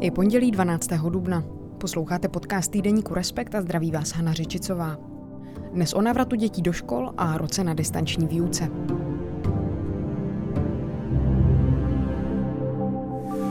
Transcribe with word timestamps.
Je 0.00 0.10
pondělí 0.10 0.50
12. 0.50 0.88
dubna. 0.88 1.44
Posloucháte 1.80 2.28
podcast 2.28 2.70
týdeníku 2.70 3.14
Respekt 3.14 3.54
a 3.54 3.60
zdraví 3.60 3.90
vás 3.90 4.12
Hana 4.12 4.32
Řečicová. 4.32 4.96
Dnes 5.72 5.92
o 5.92 6.02
návratu 6.02 6.36
dětí 6.36 6.62
do 6.62 6.72
škol 6.72 7.12
a 7.18 7.38
roce 7.38 7.64
na 7.64 7.74
distanční 7.74 8.26
výuce. 8.26 8.68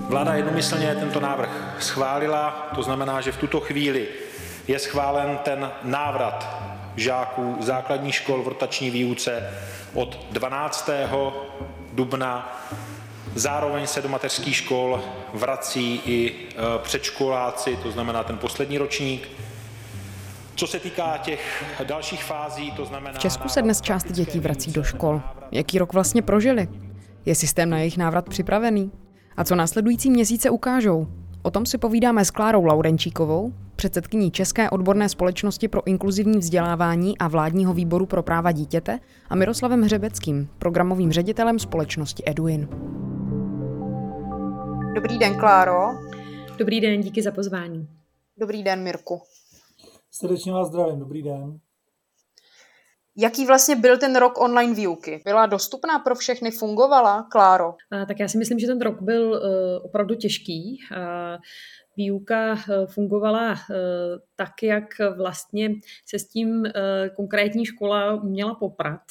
Vláda 0.09 0.33
jednomyslně 0.33 0.95
tento 0.95 1.19
návrh 1.19 1.77
schválila, 1.79 2.71
to 2.75 2.83
znamená, 2.83 3.21
že 3.21 3.31
v 3.31 3.37
tuto 3.37 3.59
chvíli 3.59 4.07
je 4.67 4.79
schválen 4.79 5.37
ten 5.43 5.71
návrat 5.83 6.63
žáků 6.95 7.55
základních 7.59 8.15
škol 8.15 8.43
v 8.43 8.47
rotační 8.47 8.89
výuce 8.89 9.49
od 9.93 10.27
12. 10.31 10.89
dubna 11.93 12.61
Zároveň 13.35 13.87
se 13.87 14.01
do 14.01 14.09
mateřských 14.09 14.55
škol 14.55 15.01
vrací 15.33 16.01
i 16.05 16.31
e, 16.31 16.53
předškoláci, 16.83 17.77
to 17.83 17.91
znamená 17.91 18.23
ten 18.23 18.37
poslední 18.37 18.77
ročník. 18.77 19.29
Co 20.55 20.67
se 20.67 20.79
týká 20.79 21.17
těch 21.17 21.63
dalších 21.83 22.23
fází, 22.23 22.71
to 22.71 22.85
znamená... 22.85 23.13
V 23.13 23.19
Česku 23.19 23.49
se 23.49 23.61
dnes 23.61 23.81
část 23.81 24.11
dětí 24.11 24.39
vrací 24.39 24.71
do 24.71 24.83
škol. 24.83 25.21
Jaký 25.51 25.79
rok 25.79 25.93
vlastně 25.93 26.21
prožili? 26.21 26.67
Je 27.25 27.35
systém 27.35 27.69
na 27.69 27.77
jejich 27.77 27.97
návrat 27.97 28.29
připravený? 28.29 28.91
A 29.37 29.43
co 29.43 29.55
následující 29.55 30.09
měsíce 30.09 30.49
ukážou? 30.49 31.07
O 31.41 31.51
tom 31.51 31.65
si 31.65 31.77
povídáme 31.77 32.25
s 32.25 32.31
Klárou 32.31 32.65
Laurenčíkovou, 32.65 33.53
předsedkyní 33.75 34.31
České 34.31 34.69
odborné 34.69 35.09
společnosti 35.09 35.67
pro 35.67 35.87
inkluzivní 35.87 36.39
vzdělávání 36.39 37.17
a 37.17 37.27
vládního 37.27 37.73
výboru 37.73 38.05
pro 38.05 38.23
práva 38.23 38.51
dítěte 38.51 38.99
a 39.29 39.35
Miroslavem 39.35 39.81
Hřebeckým, 39.81 40.49
programovým 40.59 41.11
ředitelem 41.11 41.59
společnosti 41.59 42.23
Eduin. 42.25 42.67
Dobrý 44.95 45.17
den, 45.17 45.39
Kláro. 45.39 45.87
Dobrý 46.57 46.81
den, 46.81 47.01
díky 47.01 47.21
za 47.21 47.31
pozvání. 47.31 47.87
Dobrý 48.37 48.63
den, 48.63 48.83
Mirku. 48.83 49.21
Srdečně 50.11 50.51
vás 50.51 50.67
zdravím, 50.67 50.99
dobrý 50.99 51.23
den. 51.23 51.59
Jaký 53.17 53.45
vlastně 53.45 53.75
byl 53.75 53.97
ten 53.97 54.15
rok 54.15 54.41
online 54.41 54.73
výuky? 54.73 55.21
Byla 55.25 55.45
dostupná 55.45 55.99
pro 55.99 56.15
všechny, 56.15 56.51
fungovala, 56.51 57.27
Kláro? 57.31 57.73
tak 58.07 58.19
já 58.19 58.27
si 58.27 58.37
myslím, 58.37 58.59
že 58.59 58.67
ten 58.67 58.81
rok 58.81 59.01
byl 59.01 59.31
uh, 59.31 59.39
opravdu 59.85 60.15
těžký. 60.15 60.79
Uh, 60.91 60.97
výuka 61.97 62.53
eh, 62.53 62.85
fungovala 62.87 63.53
eh, 63.53 63.75
tak, 64.35 64.63
jak 64.63 64.83
vlastně 65.17 65.69
se 66.05 66.19
s 66.19 66.27
tím 66.27 66.65
eh, 66.65 66.71
konkrétní 67.15 67.65
škola 67.65 68.15
měla 68.23 68.55
poprat. 68.55 69.01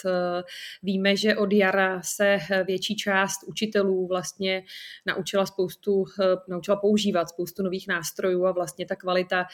Víme, 0.82 1.16
že 1.16 1.36
od 1.36 1.52
jara 1.52 2.02
se 2.02 2.38
větší 2.66 2.96
část 2.96 3.42
učitelů 3.46 4.06
vlastně 4.06 4.64
naučila 5.06 5.46
spoustu, 5.46 6.04
naučila 6.48 6.76
používat 6.76 7.28
spoustu 7.28 7.62
nových 7.62 7.88
nástrojů 7.88 8.46
a 8.46 8.52
vlastně 8.52 8.86
ta 8.86 8.96
kvalita 8.96 9.46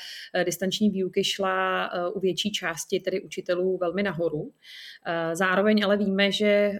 distanční 0.45 0.91
výuky 0.91 1.25
šla 1.25 1.91
u 2.15 2.21
větší 2.21 2.53
části 2.53 3.01
tedy 3.01 3.21
učitelů 3.21 3.79
velmi 3.79 4.03
nahoru. 4.03 4.53
Zároveň 5.33 5.85
ale 5.85 5.97
víme, 5.97 6.33
že 6.33 6.73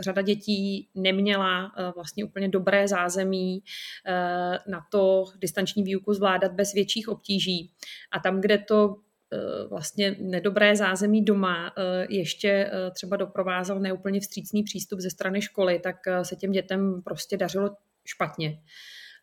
řada 0.00 0.22
dětí 0.22 0.88
neměla 0.94 1.72
eh, 1.78 1.92
vlastně 1.94 2.24
úplně 2.24 2.48
dobré 2.48 2.88
zázemí 2.88 3.62
eh, 4.06 4.58
na 4.66 4.86
to 4.90 5.24
distanční 5.38 5.82
výuku 5.82 6.14
zvládat 6.14 6.52
bez 6.52 6.72
větších 6.72 7.08
obtíží. 7.08 7.70
A 8.12 8.18
tam, 8.18 8.40
kde 8.40 8.58
to 8.58 8.96
eh, 9.32 9.68
vlastně 9.68 10.16
nedobré 10.20 10.76
zázemí 10.76 11.24
doma 11.24 11.74
ještě 12.08 12.70
třeba 12.94 13.16
doprovázel 13.16 13.80
neúplně 13.80 14.20
vstřícný 14.20 14.62
přístup 14.62 15.00
ze 15.00 15.10
strany 15.10 15.42
školy, 15.42 15.78
tak 15.78 15.96
se 16.22 16.36
těm 16.36 16.52
dětem 16.52 17.02
prostě 17.02 17.36
dařilo 17.36 17.70
špatně. 18.04 18.58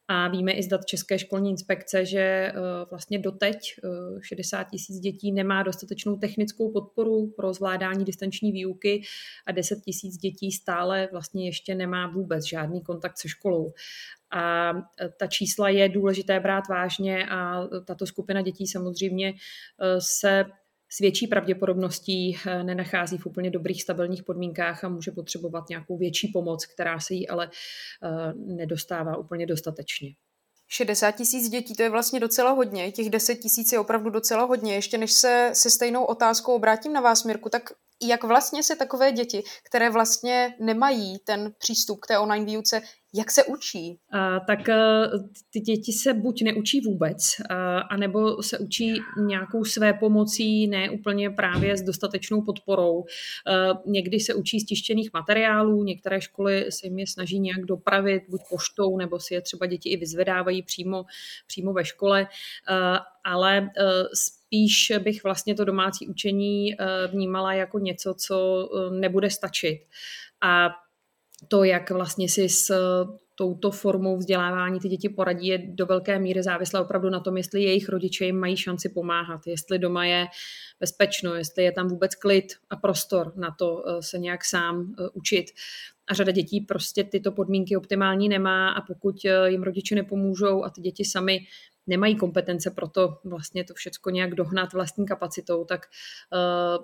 A 0.08 0.28
víme 0.28 0.52
i 0.52 0.64
z 0.64 0.68
dat 0.68 0.86
České 0.86 1.20
školní 1.20 1.50
inspekce, 1.50 2.06
že 2.06 2.20
eh, 2.20 2.54
vlastně 2.90 3.20
doteď 3.20 3.80
60 4.22 4.62
eh, 4.62 4.66
tisíc 4.72 5.00
dětí 5.00 5.32
nemá 5.32 5.64
dostatečnou 5.64 6.18
technickou 6.18 6.72
podporu 6.72 7.28
pro 7.28 7.54
zvládání 7.54 8.06
distanční 8.06 8.52
výuky 8.52 9.02
a 9.46 9.52
10 9.52 9.82
tisíc 9.82 10.18
dětí 10.18 10.52
stále 10.52 11.10
vlastně 11.12 11.46
ještě 11.46 11.76
nemá 11.76 12.08
vůbec 12.08 12.46
žádný 12.46 12.82
kontakt 12.82 13.18
se 13.18 13.30
školou. 13.30 13.74
A 14.32 14.74
eh, 15.02 15.10
ta 15.20 15.28
čísla 15.28 15.70
je 15.70 15.90
důležité 15.90 16.40
brát 16.40 16.64
vážně 16.70 17.26
a 17.30 17.68
tato 17.86 18.06
skupina 18.06 18.42
dětí 18.42 18.68
samozřejmě 18.68 19.34
se 20.00 20.46
s 20.94 21.00
větší 21.00 21.28
pravděpodobností 21.28 22.38
eh, 22.48 22.64
nenachází 22.64 23.18
v 23.18 23.26
úplně 23.26 23.50
dobrých 23.50 23.84
stabilních 23.84 24.24
podmínkách 24.24 24.84
a 24.84 24.90
může 24.90 25.12
potřebovat 25.12 25.70
nějakou 25.70 25.98
větší 25.98 26.28
pomoc, 26.28 26.66
která 26.66 27.00
se 27.00 27.14
jí 27.14 27.30
ale 27.30 27.50
eh, 28.04 28.34
nedostává 28.36 29.18
úplně 29.18 29.46
dostatečně. 29.46 30.10
60 30.68 31.12
tisíc 31.12 31.50
dětí, 31.50 31.76
to 31.76 31.84
je 31.84 31.90
vlastně 31.90 32.20
docela 32.20 32.52
hodně, 32.52 32.92
těch 32.92 33.10
10 33.10 33.36
tisíc 33.36 33.72
je 33.72 33.80
opravdu 33.80 34.10
docela 34.10 34.44
hodně. 34.44 34.76
Ještě 34.76 34.98
než 34.98 35.12
se 35.12 35.52
se 35.54 35.70
stejnou 35.70 36.04
otázkou 36.04 36.54
obrátím 36.54 36.94
na 36.94 37.02
vás, 37.02 37.24
Mirku, 37.24 37.50
tak 37.50 37.64
jak 38.02 38.24
vlastně 38.24 38.64
se 38.64 38.76
takové 38.76 39.12
děti, 39.12 39.44
které 39.66 39.90
vlastně 39.90 40.56
nemají 40.60 41.20
ten 41.20 41.54
přístup 41.58 42.00
k 42.00 42.08
té 42.08 42.20
online 42.20 42.46
výuce, 42.46 42.82
jak 43.16 43.32
se 43.32 43.44
učí? 43.44 44.00
A, 44.12 44.40
tak 44.40 44.70
e, 44.70 44.76
ty 45.50 45.60
děti 45.60 45.94
se 45.94 46.14
buď 46.14 46.42
neučí 46.42 46.82
vůbec, 46.82 47.36
a, 47.50 47.80
anebo 47.80 48.44
se 48.44 48.60
učí 48.60 49.02
nějakou 49.18 49.66
své 49.66 49.94
pomocí, 49.94 50.68
ne 50.68 50.90
úplně 50.90 51.30
právě 51.30 51.78
s 51.78 51.82
dostatečnou 51.82 52.42
podporou. 52.42 53.04
A, 53.48 53.82
někdy 53.86 54.20
se 54.20 54.34
učí 54.34 54.60
z 54.60 54.66
tištěných 54.66 55.14
materiálů, 55.14 55.84
některé 55.84 56.22
školy 56.22 56.66
se 56.70 56.88
jim 56.88 57.00
je 57.00 57.08
snaží 57.08 57.40
nějak 57.40 57.66
dopravit, 57.66 58.24
buď 58.30 58.42
poštou, 58.50 58.98
nebo 58.98 59.20
si 59.20 59.34
je 59.34 59.42
třeba 59.42 59.66
děti 59.66 59.90
i 59.90 59.98
vyzvedávají 59.98 60.62
přímo, 60.62 61.06
přímo 61.48 61.74
ve 61.74 61.86
škole, 61.86 62.28
a, 62.68 63.02
ale 63.26 63.58
e, 63.58 63.70
spíš 64.14 64.92
bych 65.00 65.24
vlastně 65.24 65.56
to 65.56 65.66
domácí 65.66 66.08
učení 66.08 66.76
vnímala 67.12 67.54
jako 67.54 67.80
něco, 67.80 68.14
co 68.14 68.70
e, 68.74 69.00
nebude 69.00 69.30
stačit. 69.30 69.80
A 70.42 70.70
to, 71.48 71.64
jak 71.64 71.92
vlastně 71.92 72.30
si 72.30 72.50
s 72.50 72.70
eh, 72.70 72.80
touto 73.36 73.72
formou 73.72 74.18
vzdělávání 74.18 74.80
ty 74.80 74.88
děti 74.88 75.10
poradí, 75.10 75.48
je 75.48 75.58
do 75.68 75.86
velké 75.86 76.20
míry 76.20 76.44
závislé 76.44 76.82
opravdu 76.82 77.10
na 77.10 77.20
tom, 77.20 77.38
jestli 77.38 77.64
jejich 77.64 77.90
rodiče 77.90 78.26
jim 78.26 78.40
mají 78.40 78.58
šanci 78.58 78.90
pomáhat, 78.90 79.42
jestli 79.48 79.80
doma 79.80 80.06
je 80.06 80.26
bezpečno, 80.80 81.36
jestli 81.36 81.64
je 81.64 81.72
tam 81.72 81.88
vůbec 81.88 82.16
klid 82.16 82.46
a 82.70 82.76
prostor 82.76 83.34
na 83.36 83.56
to 83.60 83.84
eh, 83.88 84.02
se 84.02 84.20
nějak 84.20 84.46
sám 84.46 84.96
eh, 85.00 85.10
učit. 85.14 85.46
A 86.08 86.14
řada 86.14 86.32
dětí 86.32 86.62
prostě 86.62 87.04
tyto 87.04 87.32
podmínky 87.32 87.78
optimální 87.78 88.30
nemá 88.30 88.70
a 88.70 88.82
pokud 88.82 89.16
jim 89.46 89.64
rodiče 89.64 89.96
nepomůžou 89.96 90.64
a 90.64 90.70
ty 90.70 90.82
děti 90.82 91.06
sami 91.06 91.40
nemají 91.88 92.16
kompetence 92.16 92.72
pro 92.72 92.88
to 92.88 93.18
vlastně 93.24 93.64
to 93.64 93.74
všechno 93.74 94.12
nějak 94.12 94.36
dohnat 94.36 94.74
vlastní 94.74 95.06
kapacitou, 95.06 95.66
tak 95.66 95.86
eh, 96.34 96.78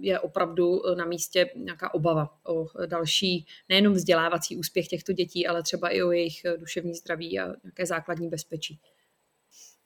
je 0.00 0.20
opravdu 0.20 0.80
na 0.96 1.04
místě 1.04 1.50
nějaká 1.56 1.94
obava 1.94 2.38
o 2.48 2.66
další 2.86 3.46
nejenom 3.68 3.92
vzdělávací 3.92 4.56
úspěch 4.56 4.88
těchto 4.88 5.12
dětí, 5.12 5.46
ale 5.46 5.62
třeba 5.62 5.88
i 5.88 6.02
o 6.02 6.12
jejich 6.12 6.42
duševní 6.56 6.94
zdraví 6.94 7.40
a 7.40 7.46
nějaké 7.64 7.86
základní 7.86 8.28
bezpečí. 8.28 8.80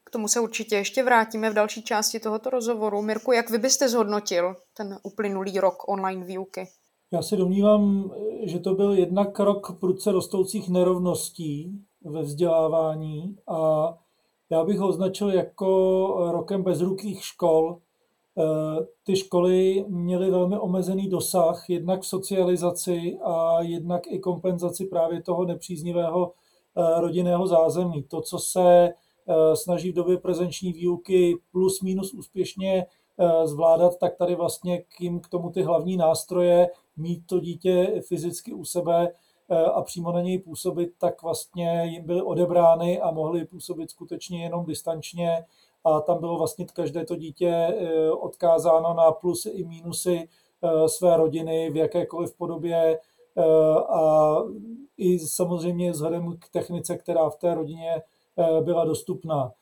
K 0.04 0.10
tomu 0.10 0.28
se 0.28 0.40
určitě 0.40 0.76
ještě 0.76 1.02
vrátíme 1.02 1.50
v 1.50 1.54
další 1.54 1.82
části 1.82 2.20
tohoto 2.20 2.50
rozhovoru. 2.50 3.02
Mirku, 3.02 3.32
jak 3.32 3.50
vy 3.50 3.58
byste 3.58 3.88
zhodnotil 3.88 4.56
ten 4.76 4.98
uplynulý 5.02 5.60
rok 5.60 5.88
online 5.88 6.24
výuky? 6.24 6.68
Já 7.12 7.22
se 7.22 7.36
domnívám, 7.36 8.12
že 8.44 8.58
to 8.58 8.74
byl 8.74 8.92
jednak 8.92 9.38
rok 9.38 9.78
prudce 9.80 10.12
rostoucích 10.12 10.68
nerovností 10.68 11.84
ve 12.04 12.22
vzdělávání 12.22 13.36
a 13.48 13.88
já 14.52 14.64
bych 14.64 14.78
ho 14.78 14.88
označil 14.88 15.30
jako 15.30 16.30
rokem 16.32 16.62
bezrukých 16.62 17.24
škol. 17.24 17.78
Eh, 18.38 18.86
ty 19.04 19.16
školy 19.16 19.84
měly 19.88 20.30
velmi 20.30 20.58
omezený 20.58 21.08
dosah, 21.08 21.70
jednak 21.70 22.00
v 22.00 22.06
socializaci 22.06 23.18
a 23.24 23.62
jednak 23.62 24.02
i 24.06 24.18
kompenzaci 24.18 24.86
právě 24.86 25.22
toho 25.22 25.44
nepříznivého 25.44 26.32
eh, 26.76 27.00
rodinného 27.00 27.46
zázemí. 27.46 28.02
To, 28.02 28.20
co 28.20 28.38
se 28.38 28.88
eh, 28.88 29.56
snaží 29.56 29.90
v 29.90 29.94
době 29.94 30.18
prezenční 30.18 30.72
výuky 30.72 31.34
plus 31.52 31.82
minus 31.82 32.14
úspěšně 32.14 32.86
zvládat, 33.44 33.98
tak 33.98 34.16
tady 34.16 34.34
vlastně 34.34 34.78
k, 34.78 35.00
jim 35.00 35.20
k 35.20 35.28
tomu 35.28 35.50
ty 35.50 35.62
hlavní 35.62 35.96
nástroje, 35.96 36.68
mít 36.96 37.26
to 37.26 37.40
dítě 37.40 38.02
fyzicky 38.08 38.52
u 38.52 38.64
sebe, 38.64 39.12
a 39.74 39.82
přímo 39.82 40.12
na 40.12 40.20
něj 40.20 40.38
působit, 40.38 40.92
tak 40.98 41.22
vlastně 41.22 41.82
jim 41.84 42.06
byly 42.06 42.22
odebrány 42.22 43.00
a 43.00 43.10
mohly 43.10 43.44
působit 43.44 43.90
skutečně 43.90 44.42
jenom 44.42 44.64
distančně 44.64 45.44
a 45.84 46.00
tam 46.00 46.20
bylo 46.20 46.38
vlastně 46.38 46.66
každé 46.72 47.04
to 47.04 47.16
dítě 47.16 47.48
e, 47.48 48.10
odkázáno 48.10 48.94
na 48.94 49.12
plusy 49.12 49.48
i 49.48 49.64
mínusy 49.64 50.28
e, 50.62 50.88
své 50.88 51.16
rodiny 51.16 51.70
v 51.70 51.76
jakékoliv 51.76 52.36
podobě 52.36 52.98
a 53.88 54.36
i 54.96 55.18
samozřejmě 55.18 55.90
vzhledem 55.90 56.36
k 56.38 56.48
technice, 56.48 56.96
která 56.96 57.30
v 57.30 57.36
té 57.36 57.54
rodině 57.54 58.02
byla 58.60 58.84
dostupná. 58.84 59.52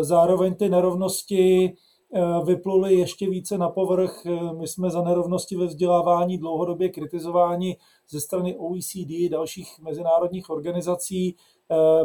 Zároveň 0.00 0.54
ty 0.54 0.68
nerovnosti 0.68 1.76
Eh, 2.14 2.44
vypluly 2.44 2.94
ještě 2.94 3.30
více 3.30 3.58
na 3.58 3.68
povrch. 3.68 4.26
Eh, 4.26 4.52
my 4.52 4.66
jsme 4.66 4.90
za 4.90 5.02
nerovnosti 5.02 5.56
ve 5.56 5.66
vzdělávání 5.66 6.38
dlouhodobě 6.38 6.88
kritizováni 6.88 7.76
ze 8.08 8.20
strany 8.20 8.56
OECD, 8.56 9.28
dalších 9.28 9.78
mezinárodních 9.80 10.50
organizací. 10.50 11.36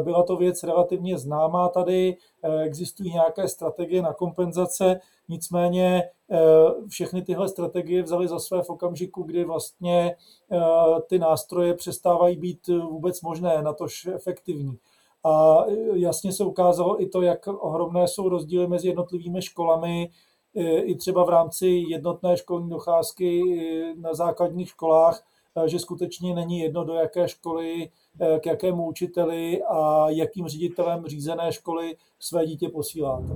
Byla 0.00 0.22
to 0.22 0.36
věc 0.36 0.62
relativně 0.62 1.18
známá 1.18 1.68
tady, 1.68 2.16
existují 2.64 3.12
nějaké 3.12 3.48
strategie 3.48 4.02
na 4.02 4.12
kompenzace, 4.12 5.00
nicméně 5.28 6.02
všechny 6.88 7.22
tyhle 7.22 7.48
strategie 7.48 8.02
vzali 8.02 8.28
za 8.28 8.38
své 8.38 8.62
v 8.62 8.70
okamžiku, 8.70 9.22
kdy 9.22 9.44
vlastně 9.44 10.16
ty 11.08 11.18
nástroje 11.18 11.74
přestávají 11.74 12.36
být 12.36 12.66
vůbec 12.68 13.22
možné, 13.22 13.62
natož 13.62 14.06
efektivní. 14.06 14.78
A 15.24 15.64
jasně 15.94 16.32
se 16.32 16.44
ukázalo 16.44 17.02
i 17.02 17.06
to, 17.06 17.22
jak 17.22 17.46
ohromné 17.46 18.08
jsou 18.08 18.28
rozdíly 18.28 18.66
mezi 18.66 18.88
jednotlivými 18.88 19.42
školami, 19.42 20.10
i 20.82 20.94
třeba 20.94 21.24
v 21.24 21.28
rámci 21.28 21.66
jednotné 21.66 22.36
školní 22.36 22.70
docházky 22.70 23.42
na 24.00 24.14
základních 24.14 24.68
školách, 24.68 25.22
že 25.66 25.78
skutečně 25.78 26.34
není 26.34 26.58
jedno, 26.58 26.84
do 26.84 26.94
jaké 26.94 27.28
školy, 27.28 27.88
k 28.40 28.46
jakému 28.46 28.86
učiteli 28.86 29.62
a 29.62 30.10
jakým 30.10 30.48
ředitelem 30.48 31.06
řízené 31.06 31.52
školy 31.52 31.96
své 32.20 32.46
dítě 32.46 32.68
posíláte. 32.68 33.28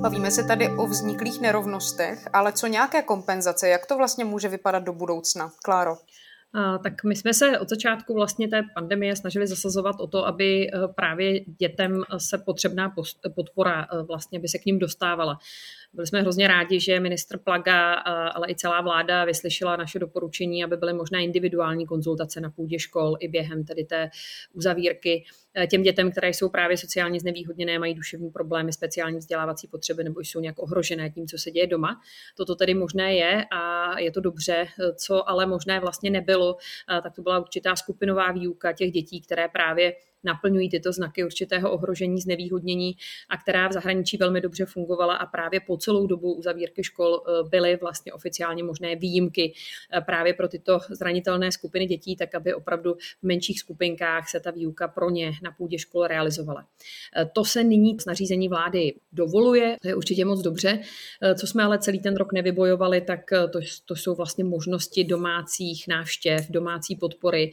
Bavíme 0.00 0.30
se 0.30 0.44
tady 0.44 0.68
o 0.78 0.86
vzniklých 0.86 1.40
nerovnostech, 1.40 2.28
ale 2.32 2.52
co 2.52 2.66
nějaké 2.66 3.02
kompenzace? 3.02 3.68
Jak 3.68 3.86
to 3.86 3.96
vlastně 3.96 4.24
může 4.24 4.48
vypadat 4.48 4.82
do 4.82 4.92
budoucna? 4.92 5.50
Kláro 5.64 5.96
tak 6.82 7.04
my 7.04 7.16
jsme 7.16 7.34
se 7.34 7.58
od 7.58 7.68
začátku 7.68 8.14
vlastně 8.14 8.48
té 8.48 8.62
pandemie 8.74 9.16
snažili 9.16 9.46
zasazovat 9.46 9.96
o 10.00 10.06
to, 10.06 10.26
aby 10.26 10.70
eh, 10.70 10.88
právě 10.94 11.40
dětem 11.40 12.02
se 12.18 12.38
potřebná 12.38 12.94
podpora 13.34 13.86
eh, 13.92 14.02
vlastně 14.02 14.40
by 14.40 14.48
se 14.48 14.58
k 14.58 14.66
ním 14.66 14.78
dostávala. 14.78 15.38
Byli 15.94 16.06
jsme 16.06 16.20
hrozně 16.20 16.48
rádi, 16.48 16.80
že 16.80 17.00
ministr 17.00 17.38
Plaga, 17.38 17.94
ale 17.94 18.50
i 18.50 18.54
celá 18.54 18.80
vláda 18.80 19.24
vyslyšela 19.24 19.76
naše 19.76 19.98
doporučení, 19.98 20.64
aby 20.64 20.76
byly 20.76 20.92
možné 20.92 21.24
individuální 21.24 21.86
konzultace 21.86 22.40
na 22.40 22.50
půdě 22.50 22.78
škol 22.78 23.16
i 23.20 23.28
během 23.28 23.64
tedy 23.64 23.84
té 23.84 24.10
uzavírky 24.52 25.24
e, 25.56 25.66
těm 25.66 25.82
dětem, 25.82 26.10
které 26.10 26.28
jsou 26.28 26.48
právě 26.48 26.76
sociálně 26.76 27.20
znevýhodněné, 27.20 27.78
mají 27.78 27.94
duševní 27.94 28.30
problémy, 28.30 28.72
speciální 28.72 29.18
vzdělávací 29.18 29.68
potřeby 29.68 30.04
nebo 30.04 30.20
jsou 30.20 30.40
nějak 30.40 30.58
ohrožené 30.58 31.10
tím, 31.10 31.26
co 31.26 31.38
se 31.38 31.50
děje 31.50 31.66
doma. 31.66 32.00
Toto 32.36 32.54
tedy 32.54 32.74
možné 32.74 33.14
je 33.14 33.44
a 33.52 33.98
je 33.98 34.10
to 34.10 34.20
dobře. 34.20 34.66
Co 34.96 35.28
ale 35.28 35.46
možné 35.46 35.80
vlastně 35.80 36.10
nebylo, 36.10 36.43
tak 37.02 37.14
to 37.14 37.22
byla 37.22 37.38
určitá 37.38 37.76
skupinová 37.76 38.32
výuka 38.32 38.72
těch 38.72 38.90
dětí, 38.90 39.20
které 39.20 39.48
právě 39.48 39.94
naplňují 40.24 40.70
tyto 40.70 40.92
znaky 40.92 41.24
určitého 41.24 41.72
ohrožení, 41.72 42.20
znevýhodnění 42.20 42.96
a 43.28 43.36
která 43.36 43.68
v 43.68 43.72
zahraničí 43.72 44.16
velmi 44.16 44.40
dobře 44.40 44.66
fungovala 44.66 45.14
a 45.16 45.26
právě 45.26 45.60
po 45.60 45.76
celou 45.76 46.06
dobu 46.06 46.34
uzavírky 46.34 46.84
škol 46.84 47.22
eh, 47.26 47.48
byly 47.48 47.76
vlastně 47.76 48.12
oficiálně 48.12 48.62
možné 48.62 48.96
výjimky 48.96 49.54
eh, 49.92 50.00
právě 50.00 50.34
pro 50.34 50.48
tyto 50.48 50.78
zranitelné 50.90 51.52
skupiny 51.52 51.86
dětí, 51.86 52.16
tak 52.16 52.34
aby 52.34 52.54
opravdu 52.54 52.94
v 52.94 53.22
menších 53.22 53.60
skupinkách 53.60 54.28
se 54.28 54.40
ta 54.40 54.50
výuka 54.50 54.88
pro 54.88 55.10
ně 55.10 55.32
na 55.42 55.50
půdě 55.50 55.78
škol 55.78 56.06
realizovala. 56.06 56.66
Eh, 57.16 57.30
to 57.32 57.44
se 57.44 57.64
nyní 57.64 58.00
s 58.00 58.04
nařízení 58.04 58.48
vlády 58.48 58.94
dovoluje, 59.12 59.76
to 59.82 59.88
je 59.88 59.94
určitě 59.94 60.24
moc 60.24 60.42
dobře. 60.42 60.80
Co 61.34 61.46
jsme 61.46 61.62
ale 61.62 61.78
celý 61.78 62.00
ten 62.00 62.16
rok 62.16 62.32
nevybojovali, 62.32 63.00
tak 63.00 63.20
to, 63.52 63.60
to 63.84 63.96
jsou 63.96 64.14
vlastně 64.14 64.44
možnosti 64.44 65.04
domácích 65.04 65.88
návštěv, 65.88 66.50
domácí 66.50 66.96
podpory 66.96 67.50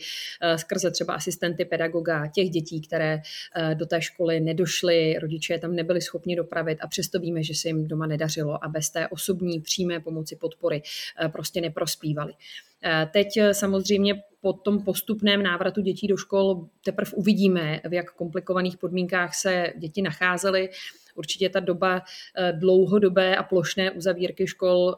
skrze 0.56 0.92
třeba 0.92 1.14
asistenty 1.14 1.66
pedagoga, 1.66 2.28
těch 2.28 2.50
dětí, 2.50 2.61
dětí, 2.62 2.82
které 2.82 3.22
eh, 3.56 3.76
do 3.76 3.86
té 3.86 4.02
školy 4.02 4.40
nedošly, 4.40 5.20
rodiče 5.20 5.60
tam 5.60 5.76
nebyli 5.76 6.02
schopni 6.02 6.36
dopravit 6.36 6.78
a 6.82 6.88
přesto 6.88 7.20
víme, 7.20 7.44
že 7.44 7.54
se 7.56 7.68
jim 7.68 7.88
doma 7.88 8.08
nedařilo 8.08 8.64
a 8.64 8.68
bez 8.68 8.90
té 8.90 9.08
osobní 9.08 9.62
přímé 9.62 10.00
pomoci 10.00 10.36
podpory 10.36 10.82
eh, 11.26 11.30
prostě 11.30 11.62
neprospívali. 11.62 12.34
Eh, 12.84 13.10
teď 13.14 13.40
samozřejmě 13.52 14.24
po 14.42 14.54
tom 14.54 14.84
postupném 14.84 15.44
návratu 15.44 15.82
dětí 15.82 16.08
do 16.08 16.18
škol 16.18 16.68
teprve 16.86 17.12
uvidíme, 17.12 17.82
v 17.90 17.94
jak 17.94 18.12
komplikovaných 18.12 18.78
podmínkách 18.78 19.36
se 19.36 19.74
děti 19.78 20.02
nacházely. 20.02 20.70
Určitě 21.16 21.50
ta 21.50 21.60
doba 21.60 22.02
dlouhodobé 22.52 23.36
a 23.36 23.44
plošné 23.44 23.92
uzavírky 23.92 24.48
škol 24.48 24.96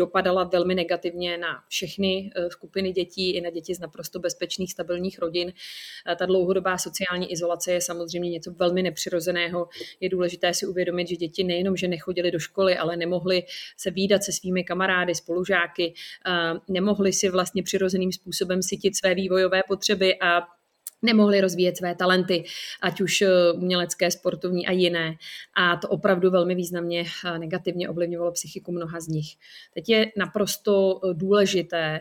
dopadala 0.00 0.44
velmi 0.44 0.74
negativně 0.74 1.38
na 1.38 1.62
všechny 1.68 2.30
eh, 2.36 2.50
skupiny 2.50 2.92
dětí, 2.92 3.30
i 3.36 3.40
na 3.40 3.50
děti 3.50 3.74
z 3.74 3.80
naprosto 3.80 4.18
bezpečných, 4.18 4.72
stabilních 4.72 5.18
rodin. 5.18 5.52
Eh, 5.52 6.16
ta 6.16 6.26
dlouhodobá 6.26 6.78
sociální 6.78 7.32
izolace 7.32 7.72
je 7.72 7.80
samozřejmě 7.80 8.30
něco 8.30 8.50
velmi 8.52 8.82
nepřirozeného. 8.82 9.68
Je 10.00 10.08
důležité 10.08 10.54
si 10.54 10.66
uvědomit, 10.66 11.08
že 11.08 11.16
děti 11.16 11.44
nejenom, 11.44 11.76
že 11.76 11.88
nechodili 11.88 12.30
do 12.30 12.38
školy, 12.38 12.76
ale 12.76 12.96
nemohli 12.96 13.42
se 13.76 13.90
výdat 13.90 14.24
se 14.24 14.32
svými 14.32 14.64
kamarády, 14.64 15.14
spolužáky, 15.14 15.94
eh, 16.26 16.60
nemohli 16.68 17.12
si 17.12 17.28
vlastně 17.28 17.62
přirozeným 17.62 18.12
způsobem 18.12 18.62
sytit 18.62 18.96
své 18.96 19.14
vývojové 19.14 19.60
potřeby 19.68 20.18
a 20.20 20.59
nemohli 21.02 21.40
rozvíjet 21.40 21.76
své 21.76 21.94
talenty, 21.94 22.44
ať 22.82 23.00
už 23.00 23.22
eh, 23.22 23.52
umělecké, 23.52 24.10
sportovní 24.10 24.66
a 24.66 24.72
jiné. 24.72 25.16
A 25.54 25.76
to 25.76 25.88
opravdu 25.88 26.30
velmi 26.30 26.54
významně 26.54 27.04
eh, 27.26 27.38
negativně 27.38 27.88
ovlivňovalo 27.88 28.32
psychiku 28.32 28.72
mnoha 28.72 29.00
z 29.00 29.08
nich. 29.08 29.36
Teď 29.74 29.88
je 29.88 30.12
naprosto 30.16 31.00
eh, 31.04 31.14
důležité 31.14 32.00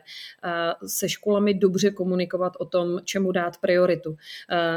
se 0.87 1.09
školami 1.09 1.53
dobře 1.53 1.91
komunikovat 1.91 2.53
o 2.59 2.65
tom, 2.65 2.99
čemu 3.03 3.31
dát 3.31 3.57
prioritu. 3.57 4.15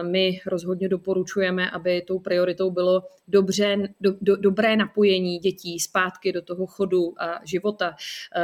My 0.02 0.40
rozhodně 0.46 0.88
doporučujeme, 0.88 1.70
aby 1.70 2.02
tou 2.02 2.18
prioritou 2.18 2.70
bylo 2.70 3.02
dobře, 3.28 3.76
do, 4.00 4.14
do, 4.20 4.36
dobré 4.36 4.76
napojení 4.76 5.38
dětí 5.38 5.80
zpátky 5.80 6.32
do 6.32 6.42
toho 6.42 6.66
chodu 6.66 7.14
a 7.18 7.40
života 7.44 7.96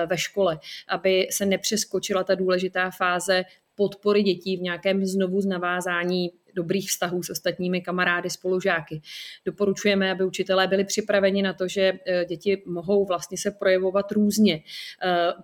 ve 0.07 0.19
škole, 0.19 0.59
aby 0.89 1.29
se 1.31 1.47
nepřeskočila 1.47 2.25
ta 2.25 2.35
důležitá 2.35 2.91
fáze 2.91 3.45
podpory 3.79 4.23
dětí 4.23 4.57
v 4.57 4.63
nějakém 4.63 5.07
znovu 5.07 5.41
navázání 5.49 6.31
dobrých 6.55 6.89
vztahů 6.89 7.23
s 7.23 7.31
ostatními 7.31 7.81
kamarády, 7.81 8.31
spolužáky. 8.31 9.03
Doporučujeme, 9.45 10.11
aby 10.13 10.25
učitelé 10.25 10.67
byli 10.67 10.85
připraveni 10.85 11.43
na 11.43 11.53
to, 11.53 11.69
že 11.69 11.93
e, 12.07 12.25
děti 12.25 12.63
mohou 12.67 13.07
vlastně 13.07 13.39
se 13.39 13.51
projevovat 13.51 14.13
různě. 14.13 14.55
E, 14.55 14.63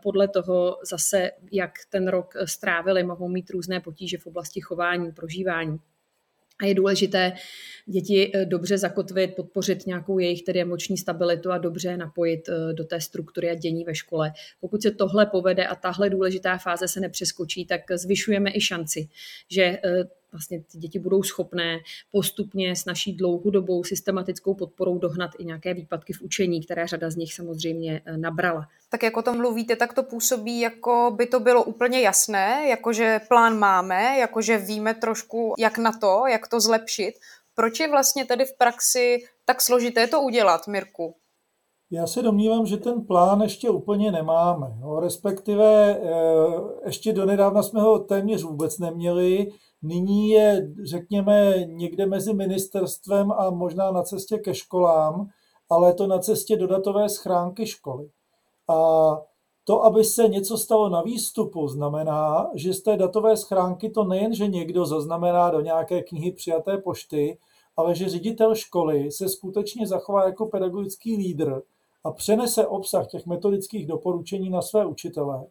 podle 0.02 0.28
toho 0.28 0.78
zase, 0.90 1.31
jak 1.52 1.72
ten 1.90 2.08
rok 2.08 2.34
strávili, 2.44 3.04
mohou 3.04 3.28
mít 3.28 3.50
různé 3.50 3.81
potíže 3.81 4.19
v 4.19 4.26
oblasti 4.26 4.60
chování, 4.60 5.12
prožívání. 5.12 5.78
A 6.62 6.67
je 6.67 6.75
důležité 6.75 7.33
děti 7.87 8.31
eh, 8.35 8.45
dobře 8.45 8.79
zakotvit, 8.79 9.35
podpořit 9.37 9.87
nějakou 9.87 10.19
jejich 10.19 10.43
tedy 10.43 10.61
emoční 10.61 10.97
stabilitu 10.99 11.51
a 11.51 11.59
dobře 11.59 11.97
napojit 11.97 12.49
eh, 12.49 12.73
do 12.73 12.85
té 12.85 13.01
struktury 13.01 13.51
a 13.51 13.55
dění 13.55 13.85
ve 13.85 13.95
škole. 13.95 14.33
Pokud 14.61 14.83
se 14.83 14.91
tohle 14.91 15.27
povede 15.27 15.67
a 15.67 15.75
tahle 15.75 16.11
důležitá 16.11 16.59
fáze 16.59 16.89
se 16.89 17.01
nepřeskočí, 17.01 17.67
tak 17.67 17.81
zvyšujeme 17.95 18.51
i 18.55 18.61
šanci, 18.61 19.09
že 19.51 19.62
eh, 19.62 20.05
vlastně 20.34 20.60
ty 20.72 20.78
děti 20.78 20.98
budou 20.98 21.22
schopné 21.22 21.78
postupně 22.12 22.76
s 22.76 22.84
naší 22.84 23.12
dlouhodobou 23.12 23.84
systematickou 23.84 24.55
podporou 24.55 24.98
dohnat 24.98 25.31
i 25.38 25.44
nějaké 25.44 25.74
výpadky 25.74 26.12
v 26.12 26.22
učení, 26.22 26.64
které 26.64 26.86
řada 26.86 27.10
z 27.10 27.17
nich 27.17 27.34
samozřejmě 27.34 28.03
eh, 28.05 28.17
nabrala. 28.17 28.69
Tak 28.88 29.03
jako 29.03 29.22
to 29.22 29.34
mluvíte, 29.34 29.76
tak 29.76 29.93
to 29.93 30.03
působí, 30.03 30.60
jako 30.60 31.12
by 31.17 31.26
to 31.26 31.41
bylo 31.41 31.64
úplně 31.64 32.00
jasné, 32.00 32.69
jakože 32.69 33.20
plán 33.29 33.58
máme, 33.58 34.19
jakože 34.19 34.58
víme 34.58 34.94
trošku, 34.94 35.55
jak 35.58 35.79
na 35.79 35.93
to, 35.93 36.22
jak 36.31 36.48
to 36.48 36.60
zlepšit. 36.60 37.14
Proč 37.55 37.81
je 37.81 37.91
vlastně 37.91 38.24
tedy 38.24 38.44
v 38.44 38.58
praxi 38.58 39.19
tak 39.44 39.62
složité 39.62 40.06
to 40.06 40.22
udělat, 40.22 40.67
Mirku? 40.67 41.14
Já 41.91 42.06
se 42.06 42.22
domnívám, 42.22 42.67
že 42.67 42.76
ten 42.76 43.00
plán 43.00 43.41
ještě 43.41 43.70
úplně 43.70 44.12
nemáme. 44.12 44.67
No, 44.81 45.00
respektive 45.00 45.91
eh, 45.91 46.06
ještě 46.84 47.12
donedávna 47.12 47.62
jsme 47.62 47.81
ho 47.81 47.98
téměř 47.98 48.43
vůbec 48.43 48.79
neměli. 48.79 49.46
Nyní 49.86 50.29
je, 50.29 50.74
řekněme, 50.84 51.55
někde 51.67 52.06
mezi 52.06 52.34
ministerstvem 52.34 53.32
a 53.32 53.50
možná 53.50 53.91
na 53.91 54.03
cestě 54.03 54.38
ke 54.38 54.55
školám, 54.55 55.29
ale 55.70 55.94
to 55.94 56.06
na 56.06 56.19
cestě 56.19 56.56
do 56.56 56.67
datové 56.67 57.08
schránky 57.08 57.67
školy. 57.67 58.10
A 58.69 58.76
to, 59.64 59.84
aby 59.84 60.05
se 60.05 60.29
něco 60.29 60.58
stalo 60.58 60.88
na 60.88 61.03
výstupu, 61.03 61.69
znamená, 61.69 62.50
že 62.55 62.74
z 62.74 62.82
té 62.82 62.96
datové 62.96 63.36
schránky 63.36 63.91
to 63.91 64.05
nejen, 64.05 64.34
že 64.34 64.48
někdo 64.48 64.86
zaznamená 64.86 65.50
do 65.50 65.60
nějaké 65.60 66.03
knihy 66.03 66.32
přijaté 66.32 66.79
pošty, 66.79 67.38
ale 67.76 67.94
že 67.94 68.08
ředitel 68.08 68.55
školy 68.55 69.10
se 69.10 69.29
skutečně 69.29 69.86
zachová 69.86 70.26
jako 70.26 70.46
pedagogický 70.46 71.17
lídr 71.17 71.62
a 72.05 72.12
přenese 72.12 72.67
obsah 72.67 73.06
těch 73.06 73.26
metodických 73.26 73.86
doporučení 73.86 74.50
na 74.50 74.62
své 74.62 74.86
učitele 74.86 75.46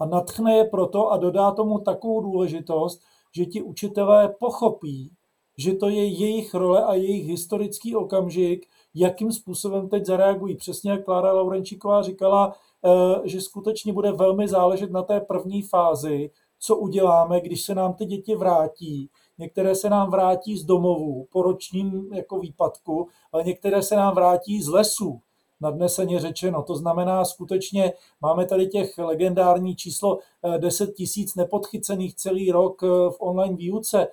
a 0.00 0.06
natchne 0.06 0.56
je 0.56 0.64
proto 0.64 1.10
a 1.10 1.16
dodá 1.16 1.50
tomu 1.50 1.78
takovou 1.78 2.20
důležitost, 2.20 3.02
že 3.32 3.46
ti 3.46 3.62
učitelé 3.62 4.28
pochopí, 4.28 5.12
že 5.58 5.74
to 5.74 5.88
je 5.88 6.04
jejich 6.04 6.54
role 6.54 6.84
a 6.84 6.94
jejich 6.94 7.26
historický 7.26 7.96
okamžik, 7.96 8.66
jakým 8.94 9.32
způsobem 9.32 9.88
teď 9.88 10.06
zareagují. 10.06 10.56
Přesně 10.56 10.90
jak 10.90 11.04
Klára 11.04 11.32
Laurenčíková 11.32 12.02
říkala, 12.02 12.54
eh, 12.84 13.28
že 13.28 13.40
skutečně 13.40 13.92
bude 13.92 14.12
velmi 14.12 14.48
záležet 14.48 14.90
na 14.90 15.02
té 15.02 15.20
první 15.20 15.62
fázi, 15.62 16.30
co 16.58 16.76
uděláme, 16.76 17.40
když 17.40 17.64
se 17.64 17.74
nám 17.74 17.94
ty 17.94 18.04
děti 18.04 18.34
vrátí. 18.34 19.10
Některé 19.38 19.74
se 19.74 19.90
nám 19.90 20.10
vrátí 20.10 20.58
z 20.58 20.64
domovů 20.64 21.26
po 21.32 21.42
ročním 21.42 22.12
jako 22.14 22.38
výpadku, 22.38 23.08
ale 23.32 23.44
některé 23.44 23.82
se 23.82 23.96
nám 23.96 24.14
vrátí 24.14 24.62
z 24.62 24.68
lesů. 24.68 25.20
Nadneseně 25.60 26.20
řečeno. 26.20 26.62
To 26.62 26.76
znamená, 26.76 27.24
skutečně 27.24 27.92
máme 28.20 28.46
tady 28.46 28.66
těch 28.66 28.98
legendární 28.98 29.76
číslo 29.76 30.18
10 30.58 30.94
tisíc 30.94 31.34
nepodchycených 31.34 32.14
celý 32.14 32.50
rok 32.50 32.82
v 32.82 33.16
online 33.18 33.56
výuce, 33.56 34.06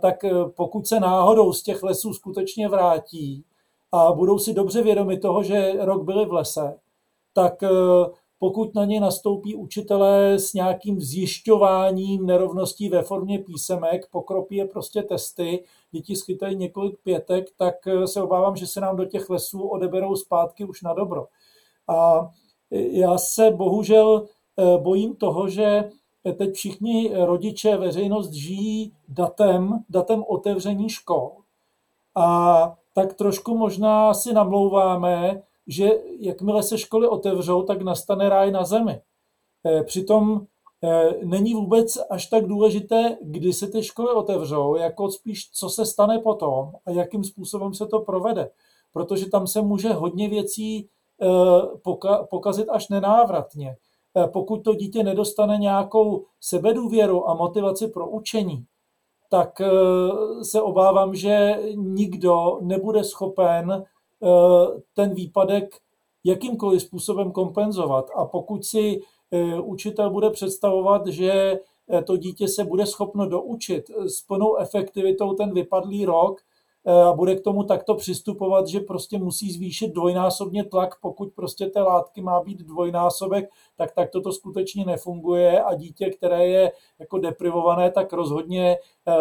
tak 0.00 0.24
pokud 0.56 0.86
se 0.86 1.00
náhodou 1.00 1.52
z 1.52 1.62
těch 1.62 1.82
lesů 1.82 2.14
skutečně 2.14 2.68
vrátí 2.68 3.44
a 3.92 4.12
budou 4.12 4.38
si 4.38 4.54
dobře 4.54 4.82
vědomi 4.82 5.18
toho, 5.18 5.42
že 5.42 5.72
rok 5.78 6.04
byli 6.04 6.26
v 6.26 6.32
lese, 6.32 6.78
tak 7.32 7.64
pokud 8.42 8.74
na 8.74 8.84
ně 8.84 9.00
nastoupí 9.00 9.54
učitelé 9.54 10.38
s 10.38 10.54
nějakým 10.54 11.00
zjišťováním 11.00 12.26
nerovností 12.26 12.88
ve 12.88 13.02
formě 13.02 13.38
písemek, 13.38 14.10
pokropí 14.10 14.56
je 14.56 14.64
prostě 14.64 15.02
testy, 15.02 15.64
děti 15.90 16.16
schytají 16.16 16.56
několik 16.56 16.98
pětek, 17.02 17.44
tak 17.56 17.74
eh, 17.86 18.06
se 18.06 18.22
obávám, 18.22 18.56
že 18.56 18.66
se 18.66 18.80
nám 18.80 18.96
do 18.96 19.04
těch 19.04 19.30
lesů 19.30 19.62
odeberou 19.62 20.16
zpátky 20.16 20.64
už 20.64 20.82
na 20.82 20.94
dobro. 20.94 21.26
A 21.88 22.30
já 22.70 23.18
se 23.18 23.50
bohužel 23.50 24.26
eh, 24.56 24.78
bojím 24.78 25.16
toho, 25.16 25.48
že 25.48 25.90
teď 26.38 26.54
všichni 26.54 27.10
rodiče, 27.14 27.76
veřejnost 27.76 28.32
žijí 28.32 28.92
datem, 29.08 29.78
datem 29.88 30.24
otevření 30.28 30.88
škol. 30.88 31.30
A 32.14 32.76
tak 32.94 33.14
trošku 33.14 33.58
možná 33.58 34.14
si 34.14 34.32
namlouváme, 34.32 35.42
že 35.66 35.90
jakmile 36.18 36.62
se 36.62 36.78
školy 36.78 37.08
otevřou, 37.08 37.62
tak 37.62 37.82
nastane 37.82 38.28
ráj 38.28 38.52
na 38.52 38.64
zemi. 38.64 39.00
Eh, 39.66 39.84
přitom 39.84 40.46
eh, 40.84 41.14
není 41.24 41.54
vůbec 41.54 41.98
až 42.10 42.26
tak 42.26 42.46
důležité, 42.46 43.16
kdy 43.22 43.52
se 43.52 43.66
ty 43.66 43.82
školy 43.82 44.12
otevřou, 44.12 44.76
jako 44.76 45.10
spíš, 45.10 45.50
co 45.52 45.68
se 45.68 45.86
stane 45.86 46.18
potom 46.18 46.72
a 46.86 46.90
jakým 46.90 47.24
způsobem 47.24 47.74
se 47.74 47.86
to 47.86 48.00
provede. 48.00 48.50
Protože 48.92 49.30
tam 49.30 49.46
se 49.46 49.62
může 49.62 49.88
hodně 49.88 50.28
věcí 50.28 50.88
eh, 51.22 51.26
pokazit 52.30 52.68
až 52.68 52.88
nenávratně. 52.88 53.76
Pokud 54.32 54.64
to 54.64 54.74
dítě 54.74 55.02
nedostane 55.02 55.58
nějakou 55.58 56.24
sebedůvěru 56.40 57.28
a 57.28 57.34
motivaci 57.34 57.88
pro 57.88 58.08
učení, 58.08 58.64
tak 59.30 59.62
se 60.42 60.62
obávám, 60.62 61.14
že 61.14 61.58
nikdo 61.74 62.58
nebude 62.60 63.04
schopen 63.04 63.84
ten 64.94 65.14
výpadek 65.14 65.80
jakýmkoliv 66.24 66.82
způsobem 66.82 67.32
kompenzovat. 67.32 68.10
A 68.16 68.24
pokud 68.24 68.64
si 68.64 69.00
eh, 69.30 69.60
učitel 69.60 70.10
bude 70.10 70.30
představovat, 70.30 71.06
že 71.06 71.58
eh, 71.92 72.02
to 72.02 72.16
dítě 72.16 72.48
se 72.48 72.64
bude 72.64 72.86
schopno 72.86 73.26
doučit 73.26 73.90
s 74.06 74.22
plnou 74.22 74.56
efektivitou 74.56 75.34
ten 75.34 75.54
vypadlý 75.54 76.04
rok 76.04 76.40
a 77.08 77.12
bude 77.12 77.36
k 77.36 77.40
tomu 77.40 77.64
takto 77.64 77.94
přistupovat, 77.94 78.66
že 78.66 78.80
prostě 78.80 79.18
musí 79.18 79.52
zvýšit 79.52 79.88
dvojnásobně 79.88 80.64
tlak, 80.64 81.00
pokud 81.00 81.32
prostě 81.34 81.66
té 81.66 81.82
látky 81.82 82.20
má 82.20 82.42
být 82.42 82.58
dvojnásobek, 82.58 83.50
tak 83.76 83.94
tak 83.94 84.10
toto 84.10 84.32
skutečně 84.32 84.84
nefunguje 84.84 85.62
a 85.62 85.74
dítě, 85.74 86.10
které 86.10 86.46
je 86.46 86.72
jako 86.98 87.18
deprivované, 87.18 87.90
tak 87.90 88.12
rozhodně 88.12 88.76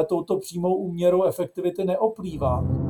touto 0.07 0.37
přímou 0.37 0.75
úměrou 0.75 1.23
efektivity 1.23 1.85
neoplývá. 1.85 2.88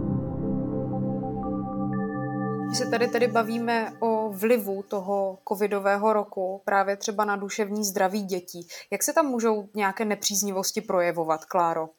My 2.69 2.75
se 2.75 2.89
tady 2.89 3.07
tedy 3.07 3.27
bavíme 3.27 3.93
o 3.99 4.29
vlivu 4.29 4.83
toho 4.83 5.39
covidového 5.47 6.13
roku 6.13 6.61
právě 6.65 6.97
třeba 6.97 7.25
na 7.25 7.35
duševní 7.35 7.83
zdraví 7.83 8.21
dětí. 8.21 8.67
Jak 8.91 9.03
se 9.03 9.13
tam 9.13 9.25
můžou 9.25 9.69
nějaké 9.75 10.05
nepříznivosti 10.05 10.81
projevovat, 10.81 11.45
Kláro? 11.45 11.89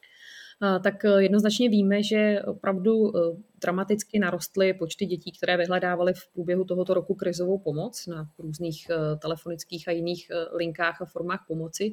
tak 0.82 1.04
e, 1.04 1.22
jednoznačně 1.22 1.68
víme, 1.68 2.02
že 2.02 2.42
opravdu 2.46 3.16
e, 3.16 3.20
dramaticky 3.60 4.18
narostly 4.18 4.74
počty 4.74 5.06
dětí, 5.06 5.32
které 5.32 5.56
vyhledávaly 5.56 6.14
v 6.14 6.32
průběhu 6.32 6.64
tohoto 6.64 6.94
roku 6.94 7.14
krizovou 7.14 7.58
pomoc 7.58 8.06
na 8.06 8.28
různých 8.38 8.90
e, 8.90 9.16
telefonických 9.16 9.88
a 9.88 9.90
jiných 9.90 10.30
linkách 10.52 11.02
a 11.02 11.04
formách 11.04 11.44
pomoci. 11.48 11.92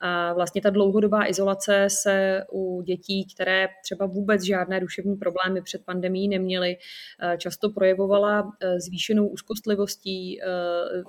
A 0.00 0.32
vlastně 0.32 0.62
ta 0.62 0.70
dlouhodobá 0.70 1.28
izolace 1.28 1.86
se 1.90 2.44
u 2.52 2.82
dětí, 2.82 3.26
které 3.34 3.68
třeba 3.82 4.06
vůbec 4.06 4.42
žádné 4.42 4.80
duševní 4.80 5.16
problémy 5.16 5.62
před 5.62 5.84
pandemí 5.84 6.28
neměly, 6.28 6.76
eh, 7.22 7.36
často 7.38 7.70
projevovala 7.70 8.52
eh, 8.60 8.80
zvýšenou 8.80 9.26
úzkostlivostí, 9.26 10.42
eh, 10.42 10.46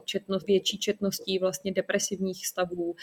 četnost, 0.06 0.48
větší 0.48 0.77
četností 0.80 1.39
vlastně 1.39 1.74
depresivních 1.74 2.48
stavů. 2.48 2.96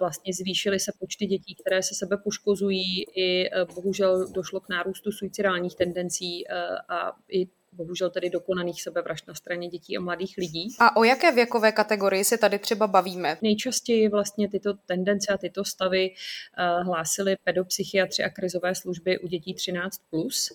Vlastně 0.00 0.32
zvýšily 0.32 0.80
se 0.80 0.92
počty 0.98 1.26
dětí, 1.26 1.54
které 1.54 1.82
se 1.82 1.94
sebe 1.94 2.16
poškozují 2.16 3.04
i 3.16 3.50
bohužel 3.74 4.32
došlo 4.32 4.60
k 4.60 4.68
nárůstu 4.68 5.12
suicidálních 5.12 5.76
tendencí 5.76 6.48
a 6.88 7.12
i 7.28 7.46
bohužel 7.74 8.10
tedy 8.10 8.30
dokonaných 8.30 8.82
sebevražd 8.82 9.28
na 9.28 9.34
straně 9.34 9.68
dětí 9.68 9.96
a 9.96 10.00
mladých 10.00 10.34
lidí. 10.38 10.68
A 10.80 10.96
o 10.96 11.04
jaké 11.04 11.32
věkové 11.32 11.72
kategorii 11.72 12.24
se 12.24 12.38
tady 12.38 12.58
třeba 12.58 12.86
bavíme? 12.86 13.38
Nejčastěji 13.42 14.08
vlastně 14.08 14.48
tyto 14.48 14.74
tendence 14.74 15.32
a 15.32 15.38
tyto 15.38 15.64
stavy 15.64 16.10
uh, 16.10 16.86
hlásily 16.86 17.36
pedopsychiatři 17.44 18.24
a 18.24 18.30
krizové 18.30 18.74
služby 18.74 19.18
u 19.18 19.26
dětí 19.26 19.54
13+. 19.54 19.88
Plus. 20.10 20.52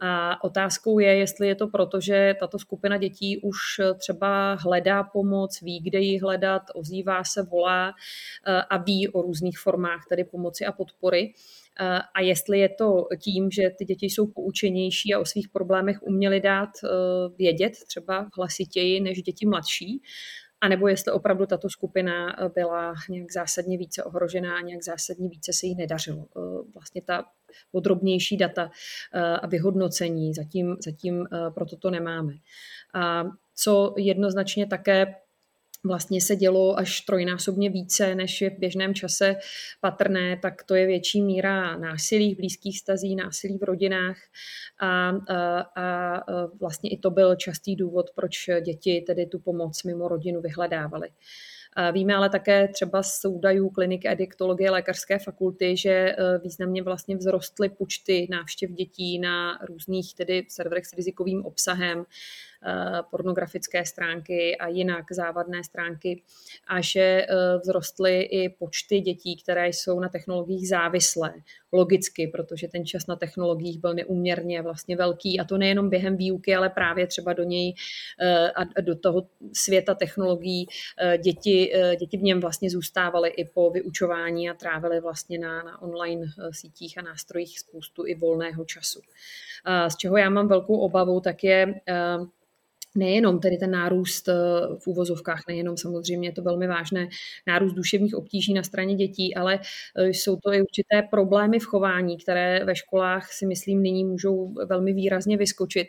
A 0.00 0.44
otázkou 0.44 0.98
je, 0.98 1.16
jestli 1.16 1.48
je 1.48 1.54
to 1.54 1.66
proto, 1.66 2.00
že 2.00 2.34
tato 2.40 2.58
skupina 2.58 2.96
dětí 2.96 3.38
už 3.38 3.56
třeba 3.98 4.54
hledá 4.54 5.02
pomoc, 5.02 5.60
ví, 5.62 5.80
kde 5.80 5.98
ji 5.98 6.18
hledat, 6.18 6.62
ozývá 6.74 7.24
se, 7.24 7.42
volá 7.42 7.88
eh, 8.46 8.62
a 8.70 8.76
ví 8.76 9.08
o 9.08 9.22
různých 9.22 9.58
formách 9.58 10.06
tedy 10.08 10.24
pomoci 10.24 10.66
a 10.66 10.72
podpory 10.72 11.32
a 12.14 12.20
jestli 12.20 12.58
je 12.58 12.68
to 12.68 13.06
tím, 13.22 13.50
že 13.50 13.70
ty 13.78 13.84
děti 13.84 14.06
jsou 14.06 14.26
poučenější 14.26 15.14
a 15.14 15.18
o 15.18 15.24
svých 15.24 15.48
problémech 15.48 16.02
uměli 16.02 16.40
dát 16.40 16.68
eh, 16.84 16.88
vědět 17.38 17.72
třeba 17.86 18.28
hlasitěji 18.36 19.00
než 19.00 19.22
děti 19.22 19.46
mladší, 19.46 20.02
a 20.60 20.68
nebo 20.68 20.88
jestli 20.88 21.12
opravdu 21.12 21.46
tato 21.46 21.70
skupina 21.70 22.44
eh, 22.44 22.48
byla 22.54 22.94
nějak 23.08 23.32
zásadně 23.32 23.78
více 23.78 24.04
ohrožená 24.04 24.56
a 24.56 24.60
nějak 24.60 24.82
zásadně 24.82 25.28
více 25.28 25.52
se 25.52 25.66
jí 25.66 25.74
nedařilo. 25.74 26.24
Eh, 26.36 26.40
vlastně 26.74 27.02
ta 27.02 27.24
podrobnější 27.70 28.36
data 28.36 28.70
a 29.42 29.46
vyhodnocení 29.46 30.34
zatím, 30.34 30.76
zatím 30.84 31.26
proto 31.54 31.76
to 31.76 31.90
nemáme. 31.90 32.32
A 32.94 33.24
co 33.54 33.94
jednoznačně 33.96 34.66
také 34.66 35.14
vlastně 35.84 36.20
se 36.20 36.36
dělo 36.36 36.78
až 36.78 37.00
trojnásobně 37.00 37.70
více, 37.70 38.14
než 38.14 38.40
je 38.40 38.50
v 38.50 38.58
běžném 38.58 38.94
čase 38.94 39.36
patrné, 39.80 40.38
tak 40.42 40.62
to 40.62 40.74
je 40.74 40.86
větší 40.86 41.22
míra 41.22 41.76
násilí 41.76 42.34
v 42.34 42.36
blízkých 42.36 42.78
stazí, 42.78 43.16
násilí 43.16 43.58
v 43.58 43.62
rodinách 43.62 44.16
a, 44.80 45.10
a, 45.10 45.60
a 45.60 46.24
vlastně 46.60 46.90
i 46.90 46.98
to 46.98 47.10
byl 47.10 47.36
častý 47.36 47.76
důvod, 47.76 48.10
proč 48.14 48.50
děti 48.60 49.04
tedy 49.06 49.26
tu 49.26 49.38
pomoc 49.38 49.82
mimo 49.82 50.08
rodinu 50.08 50.40
vyhledávaly. 50.40 51.08
Víme 51.92 52.14
ale 52.14 52.30
také 52.30 52.68
třeba 52.68 53.02
z 53.02 53.24
údajů 53.24 53.70
kliniky 53.70 54.08
adiktologie 54.08 54.70
lékařské 54.70 55.18
fakulty, 55.18 55.76
že 55.76 55.90
e, 55.90 56.14
významně 56.38 56.82
vlastně 56.82 57.16
vzrostly 57.18 57.68
počty 57.68 58.26
návštěv 58.30 58.70
dětí 58.70 59.18
na 59.18 59.58
různých 59.68 60.14
tedy 60.14 60.46
serverech 60.48 60.86
s 60.86 60.92
rizikovým 60.92 61.44
obsahem, 61.44 62.04
pornografické 63.10 63.84
stránky 63.84 64.56
a 64.56 64.68
jinak 64.68 65.04
závadné 65.12 65.64
stránky 65.64 66.22
a 66.66 66.80
že 66.80 67.00
eh, 67.00 67.26
vzrostly 67.60 68.22
i 68.22 68.48
počty 68.48 69.00
dětí, 69.00 69.36
které 69.42 69.68
jsou 69.68 70.00
na 70.00 70.08
technologiích 70.08 70.68
závislé. 70.68 71.34
Logicky, 71.72 72.26
protože 72.26 72.68
ten 72.68 72.86
čas 72.86 73.06
na 73.06 73.16
technologiích 73.16 73.78
byl 73.78 73.94
neuměrně 73.94 74.62
vlastně 74.62 74.96
velký 74.96 75.40
a 75.40 75.44
to 75.44 75.58
nejenom 75.58 75.90
během 75.90 76.16
výuky, 76.16 76.54
ale 76.54 76.68
právě 76.68 77.06
třeba 77.06 77.32
do 77.32 77.42
něj 77.42 77.74
eh, 78.20 78.50
a 78.50 78.80
do 78.80 78.96
toho 78.96 79.26
světa 79.52 79.94
technologií 79.94 80.66
děti, 81.18 81.72
děti 82.00 82.16
v 82.16 82.22
něm 82.22 82.40
vlastně 82.40 82.70
zůstávaly 82.70 83.28
i 83.28 83.44
po 83.44 83.70
vyučování 83.70 84.50
a 84.50 84.54
trávily 84.54 85.00
vlastně 85.00 85.38
na, 85.38 85.62
na 85.62 85.82
online 85.82 86.26
sítích 86.50 86.98
a 86.98 87.02
nástrojích 87.02 87.60
spoustu 87.60 88.06
i 88.06 88.14
volného 88.14 88.64
času. 88.64 89.00
Z 89.88 89.96
čeho 89.96 90.16
já 90.16 90.30
mám 90.30 90.48
velkou 90.48 90.78
obavu, 90.78 91.20
tak 91.20 91.44
je 91.44 91.80
nejenom 92.98 93.40
tedy 93.40 93.56
ten 93.56 93.70
nárůst 93.70 94.28
eh, 94.28 94.32
v 94.78 94.86
úvozovkách, 94.86 95.42
nejenom 95.48 95.76
samozřejmě 95.76 96.28
je 96.28 96.32
to 96.32 96.42
velmi 96.42 96.66
vážné, 96.66 97.08
nárůst 97.46 97.72
duševních 97.72 98.14
obtíží 98.14 98.54
na 98.54 98.62
straně 98.62 98.94
dětí, 98.94 99.34
ale 99.34 99.60
eh, 99.96 100.08
jsou 100.08 100.36
to 100.36 100.52
i 100.52 100.62
určité 100.62 101.02
problémy 101.10 101.58
v 101.58 101.64
chování, 101.64 102.18
které 102.18 102.64
ve 102.64 102.76
školách 102.76 103.32
si 103.32 103.46
myslím 103.46 103.82
nyní 103.82 104.04
můžou 104.04 104.54
velmi 104.66 104.92
výrazně 104.92 105.36
vyskočit 105.36 105.88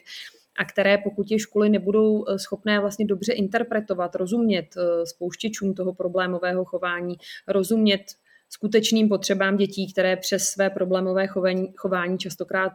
a 0.58 0.66
které 0.66 0.98
pokud 0.98 1.32
je 1.32 1.40
školy 1.40 1.70
nebudou 1.70 2.26
eh, 2.28 2.40
schopné 2.40 2.80
vlastně 2.80 3.06
dobře 3.06 3.34
interpretovat, 3.34 4.16
rozumět 4.16 4.76
spouštěčům 5.04 5.74
toho 5.74 5.94
problémového 5.94 6.66
chování, 6.66 7.16
rozumět 7.48 8.02
skutečným 8.50 9.10
potřebám 9.10 9.58
dětí, 9.58 9.94
které 9.94 10.18
přes 10.18 10.44
své 10.44 10.70
problémové 10.70 11.28
chování, 11.28 11.74
chování 11.76 12.18
častokrát 12.18 12.74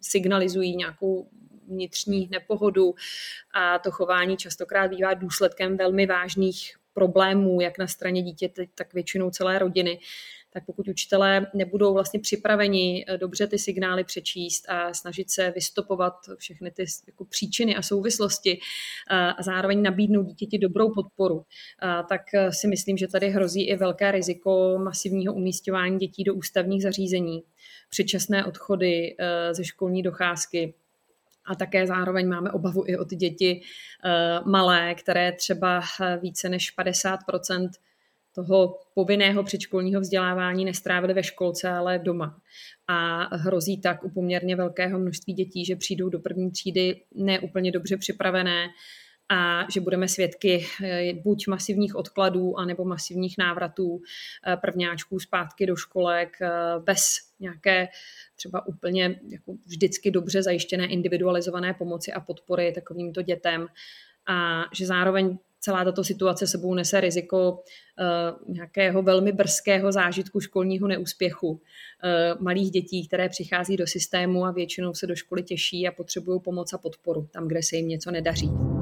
signalizují 0.00 0.76
nějakou 0.76 1.28
vnitřní 1.68 2.28
nepohodu 2.30 2.94
a 3.54 3.78
to 3.78 3.90
chování 3.90 4.36
častokrát 4.36 4.90
bývá 4.90 5.14
důsledkem 5.14 5.76
velmi 5.76 6.06
vážných 6.06 6.74
problémů, 6.92 7.60
jak 7.60 7.78
na 7.78 7.86
straně 7.86 8.22
dítěte, 8.22 8.66
tak 8.74 8.94
většinou 8.94 9.30
celé 9.30 9.58
rodiny, 9.58 9.98
tak 10.52 10.64
pokud 10.66 10.88
učitelé 10.88 11.46
nebudou 11.54 11.94
vlastně 11.94 12.20
připraveni 12.20 13.04
dobře 13.16 13.46
ty 13.46 13.58
signály 13.58 14.04
přečíst 14.04 14.64
a 14.68 14.94
snažit 14.94 15.30
se 15.30 15.50
vystopovat 15.50 16.14
všechny 16.38 16.70
ty 16.70 16.84
jako 17.06 17.24
příčiny 17.24 17.76
a 17.76 17.82
souvislosti 17.82 18.58
a 19.10 19.42
zároveň 19.42 19.82
nabídnout 19.82 20.26
dítěti 20.26 20.58
dobrou 20.58 20.94
podporu, 20.94 21.44
tak 22.08 22.20
si 22.50 22.68
myslím, 22.68 22.96
že 22.96 23.08
tady 23.08 23.28
hrozí 23.30 23.68
i 23.68 23.76
velké 23.76 24.12
riziko 24.12 24.78
masivního 24.78 25.34
umístěvání 25.34 25.98
dětí 25.98 26.24
do 26.24 26.34
ústavních 26.34 26.82
zařízení, 26.82 27.42
předčasné 27.90 28.44
odchody 28.44 29.16
ze 29.52 29.64
školní 29.64 30.02
docházky, 30.02 30.74
a 31.46 31.54
také 31.54 31.86
zároveň 31.86 32.28
máme 32.28 32.50
obavu 32.50 32.84
i 32.86 32.96
o 32.96 33.04
ty 33.04 33.16
děti 33.16 33.62
malé, 34.44 34.94
které 34.94 35.32
třeba 35.32 35.82
více 36.20 36.48
než 36.48 36.78
50% 36.78 37.70
toho 38.34 38.78
povinného 38.94 39.44
předškolního 39.44 40.00
vzdělávání 40.00 40.64
nestrávili 40.64 41.14
ve 41.14 41.22
školce, 41.22 41.68
ale 41.68 41.98
doma. 41.98 42.38
A 42.88 43.24
hrozí 43.36 43.80
tak 43.80 44.04
u 44.04 44.10
poměrně 44.10 44.56
velkého 44.56 44.98
množství 44.98 45.32
dětí, 45.32 45.64
že 45.64 45.76
přijdou 45.76 46.08
do 46.08 46.18
první 46.18 46.50
třídy 46.50 47.00
neúplně 47.14 47.72
dobře 47.72 47.96
připravené 47.96 48.66
a 49.28 49.66
že 49.70 49.80
budeme 49.80 50.08
svědky 50.08 50.66
eh, 50.84 51.12
buď 51.12 51.46
masivních 51.46 51.96
odkladů, 51.96 52.58
anebo 52.58 52.84
masivních 52.84 53.38
návratů 53.38 54.00
eh, 54.46 54.56
prvňáčků 54.56 55.20
zpátky 55.20 55.66
do 55.66 55.76
školek 55.76 56.36
eh, 56.42 56.50
bez 56.78 57.02
nějaké 57.40 57.88
třeba 58.36 58.66
úplně 58.66 59.20
jako 59.28 59.54
vždycky 59.66 60.10
dobře 60.10 60.42
zajištěné 60.42 60.86
individualizované 60.86 61.74
pomoci 61.74 62.12
a 62.12 62.20
podpory 62.20 62.72
takovýmto 62.72 63.22
dětem. 63.22 63.66
A 64.26 64.64
že 64.74 64.86
zároveň 64.86 65.38
celá 65.60 65.84
tato 65.84 66.04
situace 66.04 66.46
sebou 66.46 66.74
nese 66.74 67.00
riziko 67.00 67.62
nějakého 68.48 69.02
velmi 69.02 69.32
brzkého 69.32 69.92
zážitku 69.92 70.40
školního 70.40 70.88
neúspěchu 70.88 71.60
malých 72.40 72.70
dětí, 72.70 73.08
které 73.08 73.28
přichází 73.28 73.76
do 73.76 73.86
systému 73.86 74.44
a 74.44 74.50
většinou 74.50 74.94
se 74.94 75.06
do 75.06 75.16
školy 75.16 75.42
těší 75.42 75.88
a 75.88 75.92
potřebují 75.92 76.40
pomoc 76.40 76.72
a 76.72 76.78
podporu 76.78 77.28
tam, 77.32 77.48
kde 77.48 77.62
se 77.62 77.76
jim 77.76 77.88
něco 77.88 78.10
nedaří. 78.10 78.73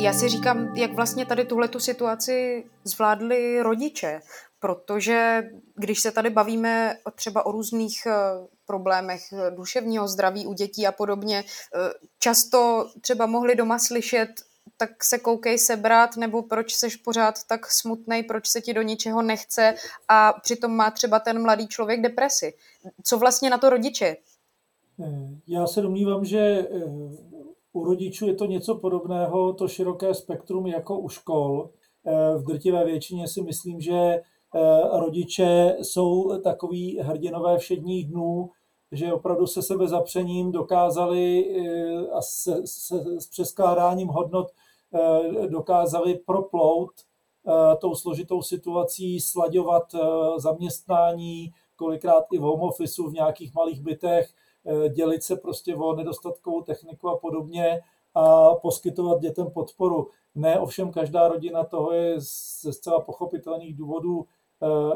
Já 0.00 0.12
si 0.12 0.28
říkám, 0.28 0.76
jak 0.76 0.92
vlastně 0.92 1.26
tady 1.26 1.44
tuhle 1.44 1.68
situaci 1.78 2.64
zvládli 2.84 3.62
rodiče, 3.62 4.20
protože 4.60 5.42
když 5.74 6.00
se 6.00 6.12
tady 6.12 6.30
bavíme 6.30 6.96
třeba 7.14 7.46
o 7.46 7.52
různých 7.52 8.06
eh, 8.06 8.12
problémech 8.66 9.22
duševního 9.56 10.08
zdraví 10.08 10.46
u 10.46 10.52
dětí 10.52 10.86
a 10.86 10.92
podobně, 10.92 11.44
často 12.18 12.90
třeba 13.00 13.26
mohli 13.26 13.56
doma 13.56 13.78
slyšet 13.78 14.28
tak 14.76 15.04
se 15.04 15.18
koukej 15.18 15.58
sebrat, 15.58 16.16
nebo 16.16 16.42
proč 16.42 16.74
seš 16.74 16.96
pořád 16.96 17.34
tak 17.48 17.70
smutný, 17.70 18.22
proč 18.22 18.46
se 18.46 18.60
ti 18.60 18.74
do 18.74 18.82
ničeho 18.82 19.22
nechce 19.22 19.74
a 20.08 20.32
přitom 20.32 20.76
má 20.76 20.90
třeba 20.90 21.18
ten 21.18 21.42
mladý 21.42 21.68
člověk 21.68 22.00
depresi. 22.00 22.54
Co 23.02 23.18
vlastně 23.18 23.50
na 23.50 23.58
to 23.58 23.70
rodiče? 23.70 24.16
Eh, 25.04 25.28
já 25.46 25.66
se 25.66 25.80
domnívám, 25.80 26.24
že 26.24 26.38
eh, 26.38 26.66
u 27.76 27.84
rodičů 27.84 28.26
je 28.26 28.34
to 28.34 28.46
něco 28.46 28.74
podobného, 28.74 29.52
to 29.52 29.68
široké 29.68 30.14
spektrum 30.14 30.66
jako 30.66 30.98
u 30.98 31.08
škol. 31.08 31.70
Eh, 32.06 32.38
v 32.38 32.44
drtivé 32.44 32.84
většině 32.84 33.28
si 33.28 33.42
myslím, 33.42 33.80
že 33.80 34.20
rodiče 34.92 35.76
jsou 35.82 36.40
takový 36.40 36.98
hrdinové 36.98 37.58
všedních 37.58 38.08
dnů, 38.08 38.50
že 38.92 39.12
opravdu 39.12 39.46
se 39.46 39.62
sebe 39.62 39.88
zapřením 39.88 40.52
dokázali 40.52 41.56
a 42.12 42.22
se, 42.22 42.62
se, 42.64 43.04
s 43.20 43.26
přeskládáním 43.26 44.08
hodnot 44.08 44.46
Eh, 44.94 45.48
dokázali 45.48 46.14
proplout 46.14 46.90
eh, 47.48 47.76
tou 47.76 47.94
složitou 47.94 48.42
situací, 48.42 49.20
slaďovat 49.20 49.94
eh, 49.94 49.98
zaměstnání, 50.36 51.52
kolikrát 51.76 52.24
i 52.32 52.38
v 52.38 52.40
home 52.40 52.60
office, 52.60 53.02
v 53.02 53.12
nějakých 53.12 53.54
malých 53.54 53.80
bytech, 53.80 54.30
dělit 54.88 55.22
se 55.22 55.36
prostě 55.36 55.76
o 55.76 55.96
nedostatkovou 55.96 56.62
techniku 56.62 57.08
a 57.08 57.18
podobně 57.18 57.80
a 58.14 58.54
poskytovat 58.54 59.20
dětem 59.20 59.50
podporu. 59.50 60.08
Ne, 60.34 60.60
ovšem 60.60 60.92
každá 60.92 61.28
rodina 61.28 61.64
toho 61.64 61.92
je 61.92 62.20
ze 62.60 62.72
zcela 62.72 63.00
pochopitelných 63.00 63.76
důvodů 63.76 64.26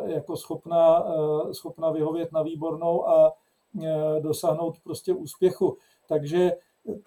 jako 0.06 0.36
schopná, 0.36 1.04
schopná 1.52 1.90
vyhovět 1.90 2.32
na 2.32 2.42
výbornou 2.42 3.08
a 3.08 3.32
dosáhnout 4.20 4.78
prostě 4.84 5.14
úspěchu. 5.14 5.76
Takže 6.08 6.52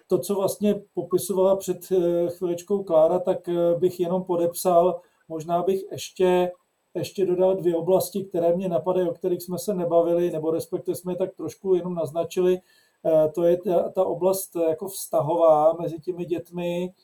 to, 0.06 0.18
co 0.18 0.34
vlastně 0.34 0.82
popisovala 0.94 1.56
před 1.56 1.92
eh, 1.92 2.28
chviličkou 2.28 2.84
Klára, 2.84 3.18
tak 3.18 3.48
eh, 3.48 3.74
bych 3.78 4.00
jenom 4.00 4.24
podepsal. 4.24 5.00
Možná 5.28 5.62
bych 5.62 5.80
ještě, 5.92 6.52
ještě 6.94 7.26
dodal 7.26 7.56
dvě 7.56 7.76
oblasti, 7.76 8.24
které 8.24 8.56
mě 8.56 8.68
napadají, 8.68 9.08
o 9.08 9.14
kterých 9.14 9.42
jsme 9.42 9.58
se 9.58 9.74
nebavili, 9.74 10.30
nebo 10.30 10.50
respektive 10.50 10.94
jsme 10.94 11.12
je 11.12 11.16
tak 11.16 11.34
trošku 11.34 11.74
jenom 11.74 11.94
naznačili. 11.94 12.60
Eh, 13.06 13.28
to 13.28 13.42
je 13.42 13.56
ta, 13.56 13.88
ta 13.88 14.04
oblast 14.04 14.56
jako 14.68 14.88
vztahová 14.88 15.72
mezi 15.72 16.00
těmi 16.00 16.24
dětmi, 16.24 16.94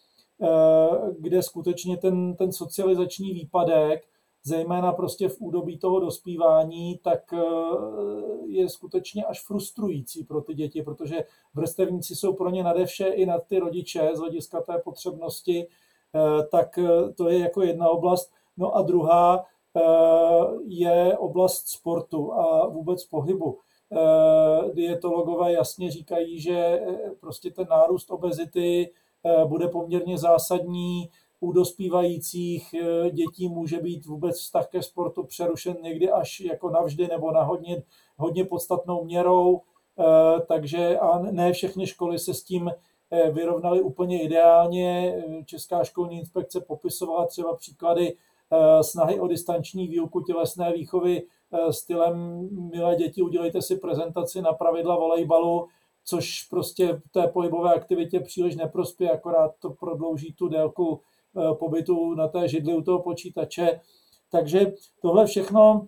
kde 1.18 1.42
skutečně 1.42 1.96
ten, 1.96 2.36
ten 2.36 2.52
socializační 2.52 3.32
výpadek 3.32 4.02
zejména 4.44 4.92
prostě 4.92 5.28
v 5.28 5.40
údobí 5.40 5.78
toho 5.78 6.00
dospívání, 6.00 6.98
tak 6.98 7.32
eh, 7.32 7.38
je 8.46 8.68
skutečně 8.68 9.24
až 9.24 9.46
frustrující 9.46 10.24
pro 10.24 10.40
ty 10.40 10.54
děti, 10.54 10.82
protože 10.82 11.24
vrstevníci 11.54 12.16
jsou 12.16 12.32
pro 12.32 12.50
ně 12.50 12.62
nade 12.62 12.86
vše 12.86 13.06
i 13.06 13.26
nad 13.26 13.46
ty 13.46 13.58
rodiče 13.58 14.10
z 14.14 14.18
hlediska 14.18 14.60
té 14.60 14.78
potřebnosti, 14.78 15.66
eh, 15.66 16.46
tak 16.50 16.78
eh, 16.78 17.12
to 17.12 17.28
je 17.28 17.38
jako 17.38 17.62
jedna 17.62 17.88
oblast. 17.88 18.32
No 18.56 18.76
a 18.76 18.82
druhá 18.82 19.44
je 20.66 21.18
oblast 21.18 21.68
sportu 21.68 22.32
a 22.32 22.68
vůbec 22.68 23.04
pohybu. 23.04 23.58
Dietologové 24.72 25.52
jasně 25.52 25.90
říkají, 25.90 26.40
že 26.40 26.80
prostě 27.20 27.50
ten 27.50 27.66
nárůst 27.70 28.10
obezity 28.10 28.92
bude 29.46 29.68
poměrně 29.68 30.18
zásadní 30.18 31.10
u 31.40 31.52
dospívajících 31.52 32.74
eh, 32.74 33.10
dětí 33.10 33.48
může 33.48 33.80
být 33.80 34.06
vůbec 34.06 34.40
vztah 34.40 34.68
ke 34.68 34.82
sportu 34.82 35.22
přerušen 35.24 35.76
někdy 35.82 36.10
až 36.10 36.40
jako 36.40 36.70
navždy 36.70 37.08
nebo 37.08 37.30
na 37.30 37.42
hodně, 37.42 37.82
hodně 38.16 38.44
podstatnou 38.44 39.04
měrou, 39.04 39.60
eh, 39.98 40.40
takže 40.48 40.98
a 40.98 41.18
ne 41.18 41.52
všechny 41.52 41.86
školy 41.86 42.18
se 42.18 42.34
s 42.34 42.42
tím 42.42 42.70
eh, 43.10 43.30
vyrovnaly 43.30 43.80
úplně 43.80 44.22
ideálně. 44.22 45.22
Česká 45.46 45.84
školní 45.84 46.18
inspekce 46.18 46.60
popisovala 46.60 47.26
třeba 47.26 47.56
příklady 47.56 48.16
snahy 48.80 49.20
o 49.20 49.26
distanční 49.26 49.88
výuku 49.88 50.20
tělesné 50.20 50.72
výchovy 50.72 51.22
stylem 51.70 52.48
milé 52.72 52.96
děti, 52.96 53.22
udělejte 53.22 53.62
si 53.62 53.76
prezentaci 53.76 54.42
na 54.42 54.52
pravidla 54.52 54.96
volejbalu, 54.96 55.66
což 56.04 56.42
prostě 56.42 57.02
té 57.12 57.26
pohybové 57.26 57.74
aktivitě 57.74 58.20
příliš 58.20 58.56
neprospěje, 58.56 59.10
akorát 59.10 59.50
to 59.60 59.70
prodlouží 59.70 60.32
tu 60.32 60.48
délku 60.48 61.00
Eh, 61.36 61.54
pobytu 61.54 62.14
na 62.14 62.28
té 62.28 62.48
židli 62.48 62.74
u 62.74 62.82
toho 62.82 63.02
počítače. 63.02 63.80
Takže 64.30 64.72
tohle 65.02 65.26
všechno 65.26 65.86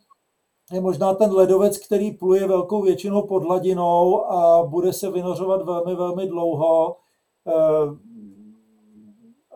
je 0.72 0.81
možná 0.81 1.14
ten 1.14 1.33
ledovec, 1.33 1.87
který 1.87 2.11
pluje 2.11 2.48
velkou 2.48 2.83
většinou 2.83 3.27
pod 3.27 3.42
hladinou 3.42 4.27
a 4.27 4.66
bude 4.66 4.92
se 4.92 5.11
vynořovat 5.11 5.62
velmi, 5.62 5.94
velmi 5.94 6.27
dlouho. 6.27 6.96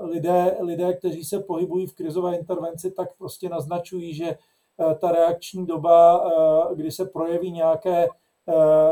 Eh, 0.07 0.11
lidé, 0.11 0.57
lidé, 0.61 0.95
kteří 0.95 1.25
se 1.25 1.41
pohybují 1.41 1.87
v 1.87 1.95
krizové 1.95 2.37
intervenci, 2.37 2.91
tak 2.91 3.17
prostě 3.19 3.49
naznačují, 3.49 4.15
že 4.15 4.27
eh, 4.27 4.95
ta 4.95 5.13
reakční 5.13 5.67
doba, 5.67 6.31
kdy 6.75 6.91
se 6.91 7.05
projeví 7.05 7.51
nějaké, 7.51 8.09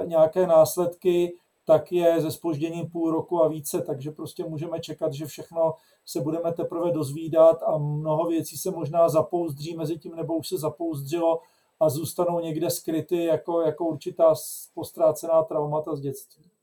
nějaké 0.05 0.47
následky, 0.47 1.37
tak 1.67 1.93
je 1.93 2.21
ze 2.21 2.31
spožděním 2.31 2.91
půl 2.91 3.11
roku 3.11 3.45
a 3.45 3.49
více, 3.49 3.83
takže 3.83 4.11
prostě 4.11 4.45
můžeme 4.45 4.81
čekat, 4.81 5.13
že 5.13 5.27
všechno 5.27 5.75
se 6.07 6.21
budeme 6.21 6.53
teprve 6.53 6.93
dozvídat 6.93 7.63
a 7.67 7.79
mnoho 7.79 8.27
věcí 8.27 8.57
se 8.57 8.71
možná 8.71 9.09
zapouzdří 9.09 9.77
mezi 9.77 9.99
tím, 9.99 10.17
nebo 10.17 10.37
už 10.37 10.49
se 10.49 10.59
zapouzdřilo 10.59 11.41
a 11.81 11.89
zůstanou 11.89 12.41
někde 12.41 12.71
skryty 12.71 13.25
jako, 13.25 13.61
jako 13.61 13.85
určitá 13.85 14.35
postrácená 14.75 15.43
traumata 15.43 15.97
z 15.97 16.01
dětství. 16.01 16.54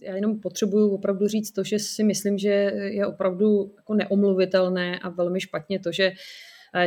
Já 0.00 0.14
jenom 0.14 0.40
potřebuju 0.40 0.90
opravdu 0.90 1.28
říct 1.28 1.50
to, 1.50 1.64
že 1.64 1.78
si 1.78 2.04
myslím, 2.04 2.38
že 2.38 2.48
je 2.74 3.06
opravdu 3.06 3.72
jako 3.76 3.94
neomluvitelné 3.94 4.98
a 4.98 5.08
velmi 5.08 5.40
špatně 5.40 5.80
to, 5.80 5.92
že 5.92 6.12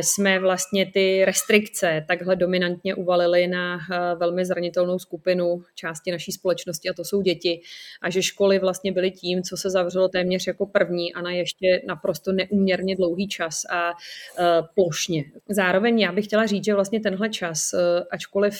jsme 0.00 0.38
vlastně 0.38 0.90
ty 0.92 1.24
restrikce 1.24 2.04
takhle 2.08 2.36
dominantně 2.36 2.94
uvalili 2.94 3.46
na 3.46 3.76
eh, 3.76 4.14
velmi 4.14 4.44
zranitelnou 4.44 4.98
skupinu 4.98 5.62
části 5.74 6.12
naší 6.12 6.32
společnosti 6.32 6.88
a 6.88 6.92
to 6.92 7.04
jsou 7.04 7.22
děti. 7.22 7.60
A 8.02 8.10
že 8.10 8.22
školy 8.22 8.58
vlastně 8.58 8.92
byly 8.92 9.10
tím, 9.10 9.42
co 9.42 9.56
se 9.56 9.70
zavřelo 9.70 10.08
téměř 10.08 10.46
jako 10.46 10.66
první 10.66 11.14
a 11.14 11.22
na 11.22 11.30
ještě 11.30 11.82
naprosto 11.86 12.32
neuměrně 12.32 12.96
dlouhý 12.96 13.28
čas 13.28 13.62
a 13.70 13.90
eh, 13.90 14.44
plošně. 14.74 15.24
Zároveň 15.48 16.00
já 16.00 16.12
bych 16.12 16.24
chtěla 16.24 16.46
říct, 16.46 16.64
že 16.64 16.74
vlastně 16.74 17.00
tenhle 17.00 17.28
čas, 17.28 17.74
ačkoliv 18.10 18.54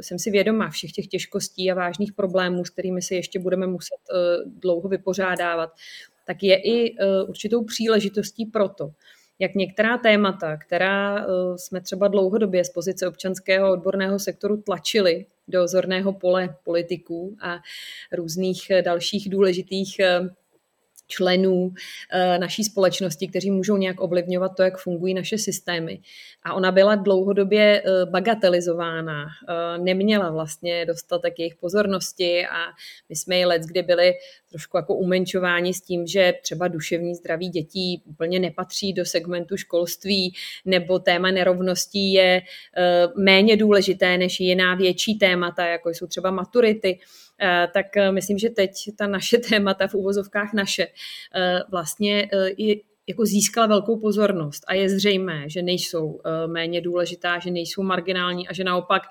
jsem 0.00 0.18
si 0.18 0.30
vědoma 0.30 0.70
všech 0.70 0.92
těch 0.92 1.06
těžkostí 1.06 1.70
a 1.70 1.74
vážných 1.74 2.12
problémů, 2.12 2.64
s 2.64 2.70
kterými 2.70 3.02
se 3.02 3.14
ještě 3.14 3.38
budeme 3.38 3.66
muset 3.66 3.98
dlouho 4.46 4.88
vypořádávat, 4.88 5.70
tak 6.26 6.42
je 6.42 6.56
i 6.56 6.94
určitou 7.28 7.64
příležitostí 7.64 8.46
pro 8.46 8.68
to, 8.68 8.90
jak 9.38 9.54
některá 9.54 9.98
témata, 9.98 10.56
která 10.56 11.18
eh, 11.18 11.24
jsme 11.56 11.80
třeba 11.80 12.08
dlouhodobě 12.08 12.64
z 12.64 12.70
pozice 12.70 13.08
občanského 13.08 13.72
odborného 13.72 14.18
sektoru 14.18 14.56
tlačili 14.56 15.26
do 15.48 15.68
zorného 15.68 16.12
pole 16.12 16.56
politiků 16.64 17.36
a 17.42 17.58
různých 18.12 18.72
dalších 18.84 19.30
důležitých 19.30 20.00
členů 21.12 21.74
eh, 22.10 22.38
naší 22.38 22.64
společnosti, 22.64 23.28
kteří 23.28 23.50
můžou 23.50 23.76
nějak 23.76 24.00
ovlivňovat 24.00 24.56
to, 24.56 24.62
jak 24.62 24.78
fungují 24.78 25.14
naše 25.14 25.38
systémy. 25.38 26.00
A 26.42 26.54
ona 26.54 26.72
byla 26.72 26.94
dlouhodobě 26.94 27.82
eh, 27.84 28.06
bagatelizována, 28.06 29.26
eh, 29.26 29.78
neměla 29.78 30.30
vlastně 30.30 30.86
dostatek 30.86 31.38
jejich 31.38 31.54
pozornosti 31.54 32.46
a 32.46 32.72
my 33.08 33.16
jsme 33.16 33.36
ji 33.36 33.44
let, 33.44 33.62
kdy 33.62 33.82
byli 33.82 34.12
trošku 34.50 34.76
jako 34.76 34.94
umenčováni 34.94 35.74
s 35.74 35.80
tím, 35.80 36.06
že 36.06 36.34
třeba 36.42 36.68
duševní 36.68 37.14
zdraví 37.14 37.48
dětí 37.48 38.02
úplně 38.06 38.38
nepatří 38.38 38.92
do 38.92 39.04
segmentu 39.04 39.56
školství, 39.56 40.34
nebo 40.64 40.98
téma 40.98 41.30
nerovností 41.30 42.12
je 42.12 42.42
méně 43.16 43.56
důležité 43.56 44.18
než 44.18 44.40
jiná 44.40 44.74
větší 44.74 45.18
témata, 45.18 45.66
jako 45.66 45.90
jsou 45.90 46.06
třeba 46.06 46.30
maturity. 46.30 46.98
Eh, 47.42 47.68
tak 47.74 47.96
eh, 47.96 48.12
myslím, 48.12 48.38
že 48.38 48.50
teď 48.50 48.70
ta 48.98 49.06
naše 49.06 49.38
témata 49.50 49.88
v 49.88 49.94
úvozovkách 49.94 50.52
naše 50.52 50.86
eh, 51.34 51.60
vlastně 51.70 52.28
je, 52.56 52.76
jako 53.06 53.26
získala 53.26 53.66
velkou 53.66 54.00
pozornost 54.00 54.64
a 54.66 54.74
je 54.74 54.88
zřejmé, 54.88 55.44
že 55.46 55.62
nejsou 55.62 56.20
méně 56.46 56.80
důležitá, 56.80 57.38
že 57.38 57.50
nejsou 57.50 57.82
marginální 57.82 58.48
a 58.48 58.52
že 58.52 58.64
naopak 58.64 59.02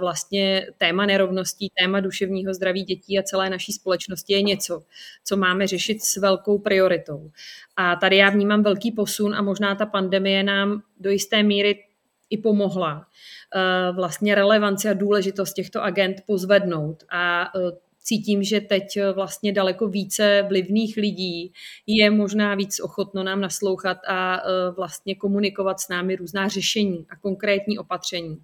vlastně 0.00 0.66
téma 0.78 1.06
nerovností, 1.06 1.68
téma 1.82 2.00
duševního 2.00 2.54
zdraví 2.54 2.82
dětí 2.82 3.18
a 3.18 3.22
celé 3.22 3.50
naší 3.50 3.72
společnosti 3.72 4.32
je 4.32 4.42
něco, 4.42 4.82
co 5.24 5.36
máme 5.36 5.66
řešit 5.66 6.02
s 6.02 6.16
velkou 6.16 6.58
prioritou. 6.58 7.30
A 7.76 7.96
tady 7.96 8.16
já 8.16 8.30
vnímám 8.30 8.62
velký 8.62 8.92
posun 8.92 9.34
a 9.34 9.42
možná 9.42 9.74
ta 9.74 9.86
pandemie 9.86 10.42
nám 10.42 10.82
do 11.00 11.10
jisté 11.10 11.42
míry 11.42 11.84
i 12.32 12.38
pomohla 12.38 13.06
eh, 13.54 13.92
vlastně 13.92 14.34
relevanci 14.34 14.88
a 14.88 14.92
důležitost 14.92 15.52
těchto 15.52 15.82
agent 15.82 16.16
pozvednout 16.26 17.04
a 17.10 17.44
eh, 17.44 17.60
cítím, 17.98 18.42
že 18.42 18.60
teď 18.60 18.96
eh, 18.96 19.12
vlastně 19.12 19.52
daleko 19.52 19.88
více 19.88 20.44
vlivných 20.48 20.96
lidí 20.96 21.52
je 21.86 22.10
možná 22.10 22.54
víc 22.54 22.80
ochotno 22.80 23.24
nám 23.24 23.40
naslouchat 23.40 23.98
a 24.08 24.42
vlastně 24.76 25.14
komunikovat 25.14 25.80
s 25.80 25.88
námi 25.88 26.16
různá 26.16 26.48
řešení 26.48 27.06
a 27.10 27.16
konkrétní 27.16 27.78
opatření, 27.78 28.36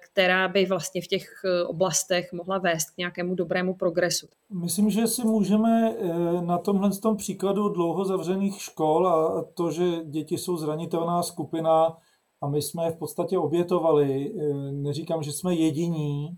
která 0.00 0.48
by 0.48 0.66
vlastně 0.66 1.02
v 1.02 1.06
těch 1.06 1.26
oblastech 1.66 2.32
mohla 2.32 2.58
vést 2.58 2.90
k 2.90 2.98
nějakému 2.98 3.34
dobrému 3.34 3.74
progresu. 3.74 4.28
Myslím, 4.50 4.90
že 4.90 5.06
si 5.06 5.24
můžeme 5.24 5.94
na 6.40 6.58
tomhle 6.58 6.90
tom 6.90 7.16
příkladu 7.16 7.68
dlouho 7.68 8.04
zavřených 8.04 8.62
škol 8.62 9.08
a 9.08 9.44
to, 9.54 9.70
že 9.70 9.84
děti 10.04 10.38
jsou 10.38 10.56
zranitelná 10.56 11.22
skupina, 11.22 11.96
a 12.40 12.48
my 12.48 12.62
jsme 12.62 12.84
je 12.84 12.90
v 12.90 12.96
podstatě 12.96 13.38
obětovali. 13.38 14.34
Eh, 14.38 14.72
neříkám, 14.72 15.22
že 15.22 15.32
jsme 15.32 15.54
jediní, 15.54 16.28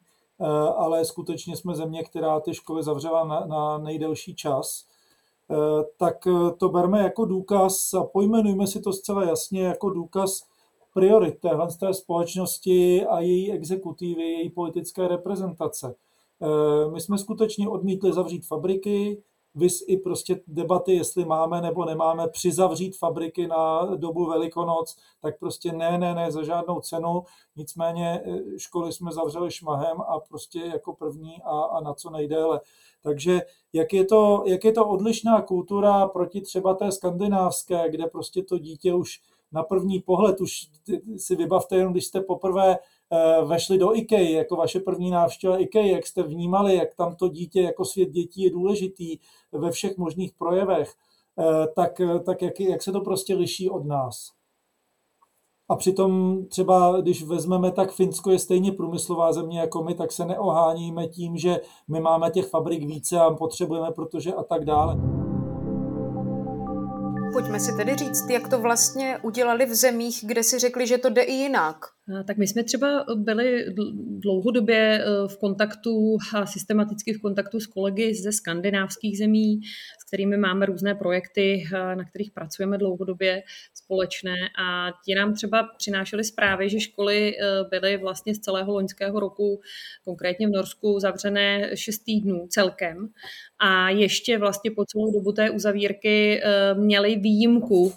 eh, 0.41 0.47
ale 0.77 1.05
skutečně 1.05 1.57
jsme 1.57 1.75
země, 1.75 2.03
která 2.03 2.41
ty 2.41 2.55
školy 2.55 2.83
zavřela 2.83 3.25
na, 3.25 3.47
na 3.47 3.79
nejdelší 3.79 4.35
čas. 4.35 4.87
Eh, 5.51 5.85
tak 5.99 6.29
to 6.59 6.69
berme 6.69 7.03
jako 7.03 7.25
důkaz 7.25 7.95
a 7.95 8.05
pojmenujme 8.05 8.67
si 8.67 8.81
to 8.81 8.93
zcela 8.93 9.25
jasně 9.25 9.63
jako 9.63 9.91
důkaz 9.91 10.43
priorit 10.95 11.41
téhle 11.41 11.69
té 11.81 11.95
společnosti 11.95 13.07
a 13.07 13.21
její 13.21 13.53
exekutivy, 13.53 14.23
její 14.23 14.51
politické 14.51 15.09
reprezentace. 15.09 15.95
My 16.93 17.01
jsme 17.01 17.19
skutečně 17.19 17.69
odmítli 17.69 18.13
zavřít 18.13 18.47
fabriky, 18.47 19.23
vys 19.55 19.85
i 19.87 19.97
prostě 19.97 20.41
debaty, 20.47 20.93
jestli 20.93 21.25
máme 21.25 21.61
nebo 21.61 21.85
nemáme 21.85 22.29
přizavřít 22.29 22.99
fabriky 22.99 23.47
na 23.47 23.85
dobu 23.97 24.27
Velikonoc, 24.27 24.97
tak 25.21 25.39
prostě 25.39 25.73
ne, 25.73 25.99
ne, 25.99 26.15
ne, 26.15 26.33
za 26.33 26.43
žádnou 26.43 26.81
cenu. 26.81 27.25
Nicméně 27.57 28.23
eh, 28.25 28.59
školy 28.59 28.93
jsme 28.93 29.13
zavřeli 29.13 29.51
šmahem 29.51 30.01
a 30.01 30.21
prostě 30.29 30.61
jako 30.61 30.93
první 30.93 31.43
a, 31.43 31.61
a 31.61 31.81
na 31.81 31.95
co 31.95 32.11
nejdéle. 32.11 32.61
Takže 33.03 33.41
jak 33.73 33.93
je, 33.93 34.05
to, 34.05 34.43
jak 34.47 34.65
je 34.65 34.73
to 34.73 34.89
odlišná 34.89 35.43
kultura 35.43 36.09
proti 36.09 36.41
třeba 36.41 36.75
té 36.75 36.93
skandinávské, 36.93 37.91
kde 37.91 38.07
prostě 38.07 38.43
to 38.43 38.59
dítě 38.59 38.95
už 38.95 39.21
na 39.53 39.63
první 39.63 40.01
pohled, 40.01 40.41
už 40.41 40.69
si 41.17 41.37
vybavte 41.37 41.77
jenom, 41.77 41.93
když 41.93 42.05
jste 42.05 42.21
poprvé 42.21 42.79
Eh, 43.15 43.45
vešli 43.45 43.79
do 43.79 43.97
IKEA, 43.97 44.37
jako 44.37 44.57
vaše 44.57 44.81
první 44.81 45.11
návštěva 45.11 45.59
IKEA, 45.59 45.87
jak 45.87 46.07
jste 46.07 46.23
vnímali, 46.23 46.77
jak 46.77 46.95
tam 46.95 47.17
to 47.17 47.29
dítě 47.29 47.63
jako 47.63 47.85
svět 47.85 48.11
dětí 48.11 48.43
je 48.43 48.51
důležitý 48.51 49.19
ve 49.53 49.71
všech 49.71 49.99
možných 49.99 50.33
projevech, 50.39 50.95
eh, 51.39 51.67
tak, 51.77 52.01
tak 52.27 52.43
jak, 52.43 52.61
jak 52.61 52.83
se 52.83 52.93
to 52.93 53.01
prostě 53.01 53.35
liší 53.35 53.71
od 53.71 53.87
nás. 53.87 54.33
A 55.69 55.77
přitom 55.77 56.39
třeba, 56.49 57.01
když 57.01 57.23
vezmeme, 57.23 57.73
tak 57.73 57.93
Finsko 57.93 58.31
je 58.31 58.39
stejně 58.39 58.73
průmyslová 58.73 59.33
země 59.33 59.61
jako 59.61 59.83
my, 59.83 59.95
tak 59.95 60.13
se 60.13 60.25
neoháníme 60.25 61.07
tím, 61.07 61.37
že 61.37 61.61
my 61.89 62.01
máme 62.01 62.31
těch 62.31 62.47
fabrik 62.47 62.85
více 62.85 63.21
a 63.21 63.31
potřebujeme, 63.31 63.91
protože 63.91 64.33
a 64.33 64.43
tak 64.43 64.65
dále. 64.65 64.97
Pojďme 67.33 67.61
si 67.61 67.77
tedy 67.77 67.97
říct, 67.97 68.31
jak 68.31 68.49
to 68.49 68.59
vlastně 68.59 69.19
udělali 69.23 69.67
v 69.67 69.75
zemích, 69.75 70.25
kde 70.27 70.43
si 70.43 70.59
řekli, 70.59 70.87
že 70.87 70.99
to 70.99 71.11
jde 71.11 71.23
i 71.23 71.33
jinak. 71.33 71.77
Tak 72.27 72.37
my 72.37 72.47
jsme 72.47 72.65
třeba 72.65 73.05
byli 73.15 73.67
dlouhodobě 74.07 74.77
e, 74.77 75.29
v 75.29 75.39
kontaktu 75.39 76.17
a 76.35 76.47
systematicky 76.47 77.13
v 77.13 77.21
kontaktu 77.21 77.61
s 77.61 77.67
kolegy 77.67 78.15
ze 78.15 78.33
skandinávských 78.33 79.19
zemí, 79.19 79.61
s 80.01 80.05
kterými 80.07 80.37
máme 80.37 80.67
různé 80.67 80.95
projekty, 80.95 81.65
e, 81.75 81.97
na 81.97 82.05
kterých 82.05 82.31
pracujeme 82.31 82.79
dlouhodobě 82.79 83.43
společné. 83.75 84.35
A 84.65 84.91
ti 85.07 85.15
nám 85.15 85.35
třeba 85.35 85.69
přinášeli 85.79 86.25
zprávy, 86.25 86.69
že 86.69 86.81
školy 86.81 87.37
e, 87.37 87.41
byly 87.71 87.97
vlastně 87.97 88.35
z 88.35 88.39
celého 88.39 88.73
loňského 88.73 89.21
roku, 89.21 89.61
konkrétně 90.05 90.47
v 90.47 90.51
Norsku, 90.51 91.01
zavřené 91.01 91.77
6 91.77 91.99
týdnů 91.99 92.47
celkem. 92.49 93.09
A 93.59 93.91
ještě 93.91 94.39
vlastně 94.39 94.71
po 94.71 94.85
celou 94.85 95.13
dobu 95.13 95.33
té 95.33 95.51
uzavírky 95.51 96.43
měly 96.75 97.17
výjimku 97.17 97.93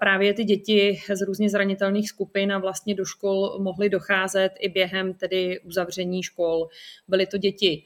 právě 0.00 0.34
ty 0.34 0.44
děti 0.44 0.98
z 1.14 1.26
různě 1.26 1.48
zranitelných 1.48 2.08
skupin 2.08 2.52
a 2.52 2.58
vlastně 2.58 2.94
do 2.94 3.04
škol 3.04 3.37
mohly 3.58 3.88
docházet 3.88 4.52
i 4.60 4.68
během 4.68 5.14
tedy 5.14 5.60
uzavření 5.60 6.22
škol. 6.22 6.68
Byly 7.08 7.26
to 7.26 7.38
děti 7.38 7.84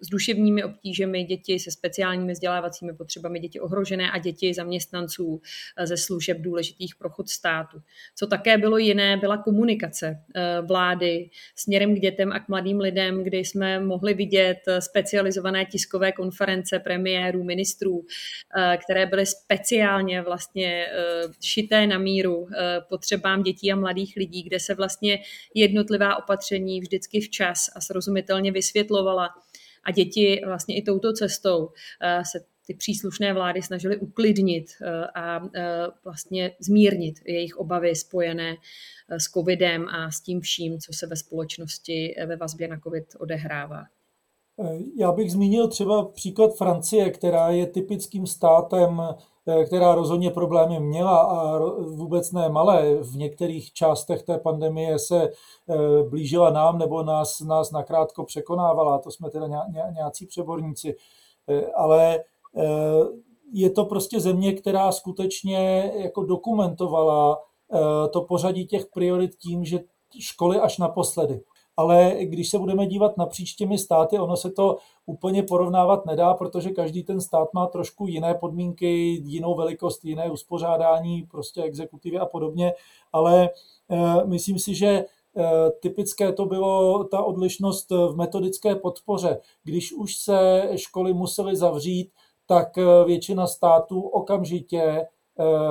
s 0.00 0.08
duševními 0.08 0.64
obtížemi, 0.64 1.24
děti 1.24 1.58
se 1.58 1.70
speciálními 1.70 2.32
vzdělávacími 2.32 2.92
potřebami, 2.92 3.40
děti 3.40 3.60
ohrožené 3.60 4.10
a 4.10 4.18
děti 4.18 4.54
zaměstnanců 4.54 5.40
eh, 5.76 5.86
ze 5.86 5.96
služeb 5.96 6.38
důležitých 6.40 6.96
pro 6.96 7.10
chod 7.10 7.28
státu. 7.28 7.78
Co 8.16 8.26
také 8.26 8.58
bylo 8.58 8.78
jiné, 8.78 9.16
byla 9.16 9.36
komunikace 9.36 10.18
eh, 10.34 10.60
vlády 10.62 11.30
směrem 11.56 11.96
k 11.96 12.00
dětem 12.00 12.32
a 12.32 12.40
k 12.40 12.48
mladým 12.48 12.80
lidem, 12.80 13.24
kdy 13.24 13.38
jsme 13.38 13.80
mohli 13.80 14.14
vidět 14.14 14.58
eh, 14.68 14.80
specializované 14.80 15.64
tiskové 15.64 16.12
konference 16.12 16.78
premiérů, 16.78 17.44
ministrů, 17.44 18.04
které 18.84 19.06
byly 19.06 19.26
speciálně 19.26 20.22
vlastně 20.22 20.86
šité 21.40 21.86
na 21.86 21.98
míru 21.98 22.48
potřebám 22.88 23.42
dětí 23.42 23.72
a 23.72 23.76
mladých 23.76 24.16
lidí, 24.16 24.42
kde 24.42 24.60
se 24.60 24.74
vlastně 24.74 25.18
jednotlivá 25.54 26.16
opatření 26.16 26.80
vždycky 26.80 27.20
včas 27.20 27.70
a 27.76 27.80
srozumitelně 27.80 28.52
vysvětlovala 28.52 29.28
a 29.84 29.90
děti 29.90 30.40
vlastně 30.46 30.76
i 30.76 30.82
touto 30.82 31.12
cestou 31.12 31.68
eh, 32.02 32.22
se 32.24 32.44
ty 32.66 32.74
příslušné 32.74 33.34
vlády 33.34 33.62
snažily 33.62 33.96
uklidnit 33.96 34.66
eh, 34.82 35.06
a 35.06 35.40
eh, 35.54 35.86
vlastně 36.04 36.52
zmírnit 36.60 37.14
jejich 37.26 37.56
obavy 37.56 37.96
spojené 37.96 38.56
s 39.08 39.24
covidem 39.24 39.88
a 39.88 40.10
s 40.10 40.20
tím 40.20 40.40
vším, 40.40 40.78
co 40.78 40.92
se 40.92 41.06
ve 41.06 41.16
společnosti 41.16 42.14
ve 42.26 42.36
vazbě 42.36 42.68
na 42.68 42.80
covid 42.80 43.04
odehrává. 43.18 43.84
Já 44.96 45.12
bych 45.12 45.32
zmínil 45.32 45.68
třeba 45.68 46.04
příklad 46.04 46.56
Francie, 46.56 47.10
která 47.10 47.50
je 47.50 47.66
typickým 47.66 48.26
státem, 48.26 49.02
která 49.66 49.94
rozhodně 49.94 50.30
problémy 50.30 50.80
měla 50.80 51.18
a 51.18 51.58
vůbec 51.78 52.32
ne 52.32 52.48
malé. 52.48 52.96
V 52.96 53.16
některých 53.16 53.72
částech 53.72 54.22
té 54.22 54.38
pandemie 54.38 54.98
se 54.98 55.28
blížila 56.08 56.50
nám 56.50 56.78
nebo 56.78 57.02
nás, 57.02 57.40
nás 57.40 57.70
nakrátko 57.70 58.24
překonávala. 58.24 58.98
To 58.98 59.10
jsme 59.10 59.30
teda 59.30 59.46
nějací 59.90 60.26
přeborníci. 60.26 60.96
Ale 61.74 62.24
je 63.52 63.70
to 63.70 63.84
prostě 63.84 64.20
země, 64.20 64.52
která 64.52 64.92
skutečně 64.92 65.92
jako 65.96 66.24
dokumentovala 66.24 67.38
to 68.12 68.20
pořadí 68.20 68.66
těch 68.66 68.86
priorit 68.86 69.36
tím, 69.36 69.64
že 69.64 69.80
školy 70.20 70.60
až 70.60 70.78
naposledy 70.78 71.40
ale 71.80 72.16
když 72.20 72.50
se 72.50 72.58
budeme 72.58 72.86
dívat 72.86 73.16
napříč 73.16 73.54
těmi 73.54 73.78
státy, 73.78 74.18
ono 74.18 74.36
se 74.36 74.50
to 74.50 74.76
úplně 75.06 75.42
porovnávat 75.42 76.06
nedá, 76.06 76.34
protože 76.34 76.70
každý 76.70 77.02
ten 77.02 77.20
stát 77.20 77.48
má 77.54 77.66
trošku 77.66 78.06
jiné 78.06 78.34
podmínky, 78.34 79.22
jinou 79.24 79.54
velikost, 79.54 80.04
jiné 80.04 80.30
uspořádání, 80.30 81.22
prostě 81.30 81.62
exekutivy 81.62 82.18
a 82.18 82.26
podobně, 82.26 82.72
ale 83.12 83.50
eh, 83.90 84.24
myslím 84.24 84.58
si, 84.58 84.74
že 84.74 84.88
eh, 84.88 85.70
typické 85.80 86.32
to 86.32 86.46
bylo 86.46 87.04
ta 87.04 87.22
odlišnost 87.22 87.90
v 87.90 88.16
metodické 88.16 88.74
podpoře. 88.74 89.40
Když 89.64 89.92
už 89.92 90.16
se 90.16 90.70
školy 90.76 91.14
musely 91.14 91.56
zavřít, 91.56 92.10
tak 92.46 92.78
eh, 92.78 92.84
většina 93.06 93.46
států 93.46 94.00
okamžitě 94.00 95.06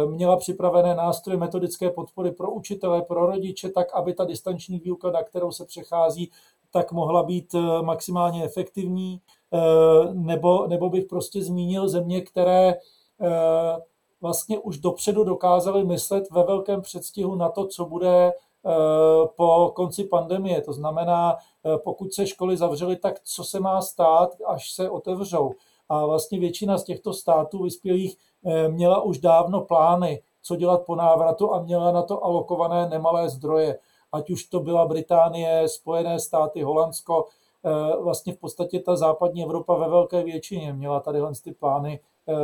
měla 0.10 0.38
připravené 0.38 0.95
nástroje 0.95 1.38
metodické 1.38 1.89
podpory 1.89 2.32
pro 2.32 2.51
učitele, 2.51 3.01
pro 3.01 3.25
rodiče, 3.25 3.69
tak 3.69 3.93
aby 3.93 4.13
ta 4.13 4.25
distanční 4.25 4.79
výuka, 4.79 5.12
na 5.12 5.23
kterou 5.23 5.51
se 5.51 5.65
přechází, 5.65 6.32
tak 6.71 6.91
mohla 6.91 7.23
být 7.23 7.55
maximálně 7.82 8.43
efektivní. 8.43 9.21
Nebo, 10.13 10.67
nebo 10.67 10.89
bych 10.89 11.05
prostě 11.05 11.43
zmínil 11.43 11.89
země, 11.89 12.21
které 12.21 12.75
vlastně 14.21 14.60
už 14.60 14.77
dopředu 14.77 15.23
dokázali 15.23 15.86
myslet 15.86 16.32
ve 16.32 16.43
velkém 16.43 16.82
předstihu 16.82 17.36
na 17.36 17.49
to, 17.49 17.67
co 17.67 17.86
bude 17.86 18.34
Eh, 18.65 19.27
po 19.36 19.71
konci 19.75 20.03
pandemie. 20.03 20.62
To 20.62 20.73
znamená, 20.73 21.36
eh, 21.36 21.77
pokud 21.77 22.13
se 22.13 22.27
školy 22.27 22.58
zavřely, 22.58 22.95
tak 22.95 23.19
co 23.23 23.43
se 23.43 23.60
má 23.60 23.82
stát, 23.82 24.29
až 24.45 24.71
se 24.71 24.89
otevřou. 24.89 25.53
A 25.89 26.05
vlastně 26.05 26.39
většina 26.39 26.77
z 26.77 26.84
těchto 26.84 27.13
států 27.13 27.63
vyspělých 27.63 28.15
eh, 28.15 28.19
měla 28.67 29.02
už 29.02 29.17
dávno 29.17 29.62
plány, 29.62 30.23
co 30.41 30.56
dělat 30.56 30.86
po 30.86 30.95
návratu 30.95 31.54
a 31.54 31.62
měla 31.62 31.91
na 31.91 32.02
to 32.02 32.23
alokované 32.25 32.89
nemalé 32.89 33.30
zdroje. 33.30 33.80
Ať 34.12 34.30
už 34.30 34.43
to 34.43 34.60
byla 34.60 34.86
Británie, 34.86 35.67
Spojené 35.67 36.19
státy, 36.19 36.62
Holandsko, 36.62 37.25
vlastně 38.02 38.34
v 38.34 38.38
podstatě 38.38 38.80
ta 38.80 38.95
západní 38.95 39.43
Evropa 39.43 39.75
ve 39.75 39.89
velké 39.89 40.23
většině 40.23 40.73
měla 40.73 40.99
tady 40.99 41.19
ty 41.43 41.52
plány 41.52 41.99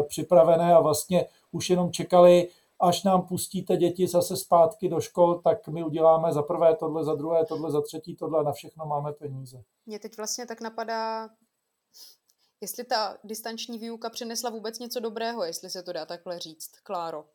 připravené 0.08 0.74
a 0.74 0.80
vlastně 0.80 1.26
už 1.52 1.70
jenom 1.70 1.92
čekali, 1.92 2.50
až 2.80 3.04
nám 3.04 3.22
pustíte 3.22 3.78
děti 3.78 4.08
zase 4.08 4.38
zpátky 4.38 4.90
do 4.90 5.00
škol, 5.00 5.36
tak 5.36 5.68
my 5.68 5.84
uděláme 5.84 6.34
za 6.34 6.42
prvé 6.42 6.76
tohle, 6.76 7.04
za 7.04 7.16
druhé 7.16 7.46
tohle, 7.46 7.72
za 7.72 7.82
třetí 7.82 8.16
tohle, 8.16 8.44
na 8.44 8.52
všechno 8.52 8.86
máme 8.86 9.12
peníze. 9.12 9.64
Mě 9.86 10.00
teď 10.00 10.18
vlastně 10.18 10.46
tak 10.46 10.62
napadá, 10.62 11.30
jestli 12.66 12.84
ta 12.84 13.18
distanční 13.24 13.80
výuka 13.80 14.10
přinesla 14.10 14.50
vůbec 14.50 14.80
něco 14.80 15.00
dobrého, 15.00 15.44
jestli 15.44 15.70
se 15.70 15.84
to 15.84 15.94
dá 15.94 16.06
takhle 16.06 16.40
říct. 16.40 16.80
Kláro. 16.84 17.26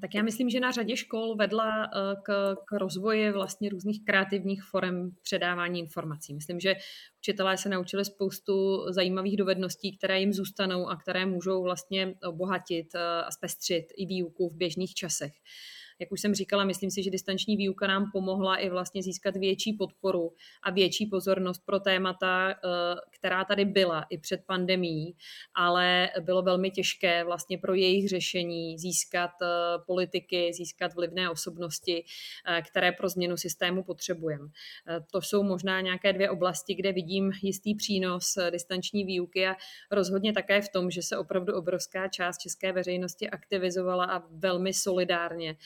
Tak 0.00 0.14
já 0.14 0.22
myslím, 0.22 0.50
že 0.50 0.60
na 0.60 0.70
řadě 0.70 0.96
škol 0.96 1.36
vedla 1.36 1.84
eh, 1.84 1.88
k, 2.22 2.54
k 2.54 2.72
rozvoji 2.72 3.32
vlastně 3.32 3.68
různých 3.68 4.04
kreativních 4.04 4.62
forem 4.62 5.10
předávání 5.22 5.80
informací. 5.80 6.34
Myslím, 6.34 6.60
že 6.60 6.74
učitelé 7.18 7.56
se 7.56 7.68
naučili 7.68 8.04
spoustu 8.04 8.84
zajímavých 8.92 9.36
dovedností, 9.36 9.96
které 9.96 10.20
jim 10.20 10.32
zůstanou 10.32 10.88
a 10.88 10.96
které 10.96 11.26
můžou 11.26 11.62
vlastně 11.62 12.14
obohatit 12.24 12.94
eh, 12.94 12.98
a 12.98 13.30
zpestřit 13.30 13.86
i 13.96 14.06
výuku 14.06 14.48
v 14.48 14.56
běžných 14.56 14.94
časech. 14.94 15.32
Jak 15.98 16.12
už 16.12 16.20
jsem 16.20 16.34
říkala, 16.34 16.64
myslím 16.64 16.90
si, 16.90 17.02
že 17.02 17.10
distanční 17.10 17.56
výuka 17.56 17.86
nám 17.86 18.10
pomohla 18.12 18.56
i 18.56 18.68
vlastně 18.68 19.02
získat 19.02 19.36
větší 19.36 19.72
podporu 19.72 20.32
a 20.62 20.70
větší 20.70 21.06
pozornost 21.06 21.62
pro 21.66 21.80
témata, 21.80 22.50
eh, 22.50 22.56
která 23.10 23.44
tady 23.44 23.64
byla 23.64 24.06
i 24.10 24.18
před 24.18 24.40
pandemí, 24.46 25.14
ale 25.54 26.08
bylo 26.20 26.42
velmi 26.42 26.70
těžké 26.70 27.24
vlastně 27.24 27.58
pro 27.58 27.74
jejich 27.74 28.08
řešení 28.08 28.78
získat 28.78 29.30
eh, 29.42 29.46
politiky, 29.86 30.52
získat 30.52 30.94
vlivné 30.94 31.30
osobnosti, 31.30 32.04
eh, 32.46 32.62
které 32.62 32.92
pro 32.92 33.08
změnu 33.08 33.36
systému 33.36 33.82
potřebujeme. 33.82 34.48
To 35.12 35.22
jsou 35.22 35.42
možná 35.42 35.80
nějaké 35.80 36.12
dvě 36.12 36.30
oblasti, 36.30 36.74
kde 36.74 36.92
vidím 36.92 37.32
jistý 37.42 37.74
přínos 37.74 38.38
distanční 38.50 39.04
výuky 39.04 39.46
a 39.46 39.56
rozhodně 39.90 40.32
také 40.32 40.60
v 40.60 40.68
tom, 40.68 40.90
že 40.90 41.02
se 41.02 41.18
opravdu 41.18 41.54
obrovská 41.54 42.08
část 42.08 42.38
české 42.38 42.72
veřejnosti 42.72 43.30
aktivizovala 43.30 44.04
a 44.04 44.22
velmi 44.30 44.74
solidárně 44.74 45.56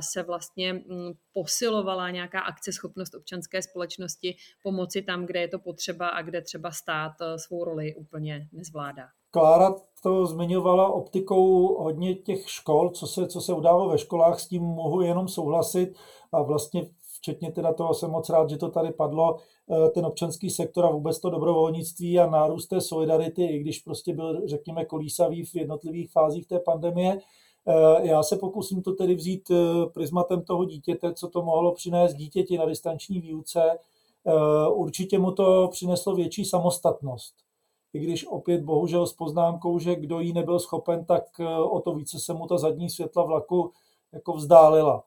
se 0.00 0.22
vlastně 0.22 0.72
mm, 0.72 1.12
posilovala 1.32 2.10
nějaká 2.10 2.40
akceschopnost 2.40 3.14
občanské 3.14 3.62
společnosti 3.62 4.36
pomoci 4.62 5.02
tam, 5.02 5.26
kde 5.26 5.40
je 5.40 5.48
to 5.48 5.58
potřeba 5.58 6.08
a 6.08 6.22
kde 6.22 6.42
třeba 6.42 6.70
stát 6.70 7.12
eh, 7.20 7.38
svou 7.38 7.64
roli 7.64 7.94
úplně 7.94 8.48
nezvládá. 8.52 9.04
Klára 9.30 9.74
to 10.02 10.26
zmiňovala 10.26 10.92
optikou 10.92 11.74
hodně 11.82 12.14
těch 12.14 12.50
škol, 12.50 12.90
co 12.90 13.06
se, 13.06 13.26
co 13.26 13.40
se 13.40 13.52
událo 13.52 13.88
ve 13.88 13.98
školách, 13.98 14.40
s 14.40 14.48
tím 14.48 14.62
mohu 14.62 15.00
jenom 15.00 15.28
souhlasit 15.28 15.94
a 16.32 16.42
vlastně 16.42 16.90
včetně 17.18 17.52
teda 17.52 17.72
toho 17.72 17.94
jsem 17.94 18.10
moc 18.10 18.30
rád, 18.30 18.50
že 18.50 18.56
to 18.56 18.68
tady 18.68 18.92
padlo, 18.92 19.36
eh, 19.36 19.90
ten 19.90 20.06
občanský 20.06 20.50
sektor 20.50 20.86
a 20.86 20.90
vůbec 20.90 21.20
to 21.20 21.30
dobrovolnictví 21.30 22.18
a 22.18 22.26
nárůst 22.26 22.66
té 22.66 22.80
solidarity, 22.80 23.44
i 23.44 23.58
když 23.58 23.78
prostě 23.78 24.14
byl, 24.14 24.48
řekněme, 24.48 24.84
kolísavý 24.84 25.44
v 25.44 25.54
jednotlivých 25.54 26.12
fázích 26.12 26.46
té 26.48 26.58
pandemie, 26.58 27.18
Eh, 27.18 27.22
já 28.02 28.22
se 28.22 28.36
pokusím 28.36 28.82
to 28.82 28.92
tedy 28.92 29.14
vzít 29.14 29.50
eh, 29.50 29.86
prismatem 29.86 30.42
toho 30.42 30.64
dítěte, 30.64 31.14
co 31.14 31.28
to 31.28 31.42
mohlo 31.42 31.72
přinést 31.72 32.14
dítěti 32.14 32.58
na 32.58 32.66
distanční 32.66 33.20
výuce. 33.20 33.62
Eh, 34.26 34.68
určitě 34.68 35.18
mu 35.18 35.32
to 35.32 35.68
přineslo 35.70 36.14
větší 36.14 36.44
samostatnost. 36.44 37.34
I 37.92 37.98
když 37.98 38.26
opět 38.26 38.62
bohužel 38.62 39.06
s 39.06 39.12
poznámkou, 39.12 39.78
že 39.78 39.96
kdo 39.96 40.20
jí 40.20 40.32
nebyl 40.32 40.58
schopen, 40.58 41.04
tak 41.04 41.24
o 41.70 41.80
to 41.80 41.94
více 41.94 42.18
se 42.18 42.34
mu 42.34 42.46
ta 42.46 42.58
zadní 42.58 42.90
světla 42.90 43.24
vlaku 43.24 43.72
jako 44.12 44.32
vzdálila. 44.32 45.04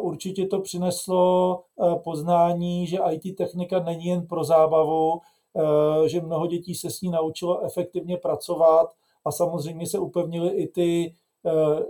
Určitě 0.00 0.46
to 0.46 0.60
přineslo 0.60 1.60
poznání, 2.04 2.86
že 2.86 2.98
IT 3.10 3.36
technika 3.36 3.82
není 3.82 4.04
jen 4.04 4.26
pro 4.26 4.44
zábavu, 4.44 5.20
že 6.06 6.20
mnoho 6.20 6.46
dětí 6.46 6.74
se 6.74 6.90
s 6.90 7.00
ní 7.00 7.10
naučilo 7.10 7.64
efektivně 7.64 8.16
pracovat 8.16 8.92
a 9.24 9.32
samozřejmě 9.32 9.86
se 9.86 9.98
upevnily 9.98 10.50
i 10.50 10.68
ty 10.68 11.14
Eh, 11.14 11.21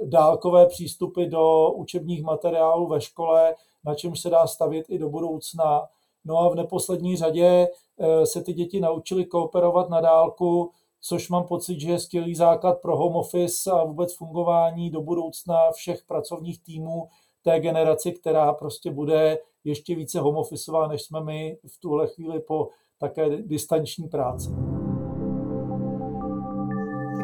dálkové 0.05 0.67
přístupy 0.67 1.27
do 1.27 1.73
učebních 1.73 2.23
materiálů 2.23 2.89
ve 2.89 3.01
škole, 3.01 3.55
na 3.85 3.95
čemž 3.95 4.21
se 4.21 4.31
dá 4.31 4.47
stavět 4.47 4.87
i 4.89 4.99
do 4.99 5.09
budoucna. 5.09 5.89
No 6.25 6.39
a 6.39 6.49
v 6.49 6.55
neposlední 6.55 7.17
řadě 7.17 7.69
eh, 7.99 8.27
se 8.27 8.43
ty 8.43 8.53
děti 8.53 8.81
naučily 8.81 9.25
kooperovat 9.25 9.91
na 9.91 10.01
dálku, 10.01 10.71
což 11.01 11.29
mám 11.29 11.45
pocit, 11.45 11.81
že 11.81 11.91
je 11.91 11.99
skvělý 11.99 12.35
základ 12.35 12.81
pro 12.81 12.97
home 12.97 13.17
office 13.17 13.71
a 13.71 13.85
vůbec 13.85 14.17
fungování 14.17 14.91
do 14.91 15.01
budoucna 15.01 15.57
všech 15.73 16.05
pracovních 16.07 16.63
týmů 16.63 17.09
té 17.43 17.61
generaci, 17.61 18.13
která 18.13 18.53
prostě 18.53 18.91
bude 18.91 19.39
ještě 19.65 19.95
více 19.95 20.21
home 20.21 20.37
officeová, 20.37 20.89
než 20.89 21.03
jsme 21.03 21.25
my 21.25 21.59
v 21.67 21.81
tuhle 21.81 22.07
chvíli 22.07 22.41
po 22.41 22.69
také 22.99 23.43
distanční 23.43 24.09
práci. 24.09 24.51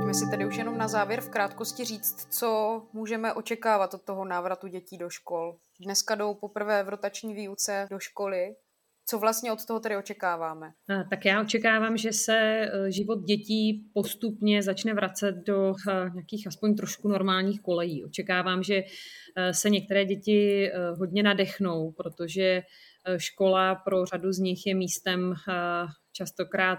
Pojďme 0.08 0.26
si 0.26 0.30
tedy 0.30 0.46
už 0.46 0.56
jenom 0.56 0.78
na 0.78 0.88
závěr 0.88 1.20
v 1.20 1.28
krátkosti 1.28 1.84
říct, 1.84 2.26
co 2.30 2.82
můžeme 2.92 3.32
očekávat 3.32 3.94
od 3.94 4.02
toho 4.02 4.24
návratu 4.24 4.66
dětí 4.66 4.98
do 4.98 5.10
škol. 5.10 5.56
Dneska 5.80 6.14
jdou 6.14 6.34
poprvé 6.34 6.82
v 6.82 6.88
rotační 6.88 7.34
výuce 7.34 7.88
do 7.90 7.98
školy. 7.98 8.54
Co 9.06 9.18
vlastně 9.18 9.52
od 9.52 9.66
toho 9.66 9.80
tedy 9.80 9.96
očekáváme? 9.96 10.72
Tak 11.10 11.24
já 11.24 11.40
očekávám, 11.40 11.96
že 11.96 12.12
se 12.12 12.36
e, 12.38 12.92
život 12.92 13.18
dětí 13.24 13.90
postupně 13.94 14.62
začne 14.62 14.94
vracet 14.94 15.34
do 15.46 15.74
e, 15.88 16.10
nějakých 16.14 16.46
aspoň 16.46 16.74
trošku 16.74 17.08
normálních 17.08 17.60
kolejí. 17.60 18.04
Očekávám, 18.04 18.62
že 18.62 18.82
e, 19.36 19.54
se 19.54 19.70
některé 19.70 20.04
děti 20.04 20.70
hodně 20.98 21.22
nadechnou, 21.22 21.92
protože 21.92 22.62
škola 23.16 23.74
pro 23.74 24.06
řadu 24.06 24.32
z 24.32 24.38
nich 24.38 24.66
je 24.66 24.74
místem 24.74 25.34
častokrát 26.12 26.78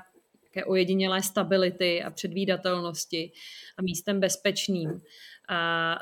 také 0.49 0.65
ojedinělé 0.65 1.23
stability 1.23 2.03
a 2.03 2.09
předvídatelnosti 2.09 3.31
a 3.77 3.81
místem 3.81 4.19
bezpečným. 4.19 5.01
A 5.49 5.95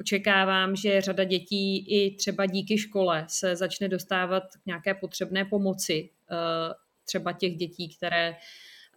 očekávám, 0.00 0.76
že 0.76 1.00
řada 1.00 1.24
dětí 1.24 1.78
i 1.78 2.16
třeba 2.16 2.46
díky 2.46 2.78
škole 2.78 3.26
se 3.28 3.56
začne 3.56 3.88
dostávat 3.88 4.42
k 4.62 4.66
nějaké 4.66 4.94
potřebné 4.94 5.44
pomoci, 5.44 6.10
eh, 6.30 6.74
třeba 7.04 7.32
těch 7.32 7.56
dětí, 7.56 7.96
které 7.96 8.36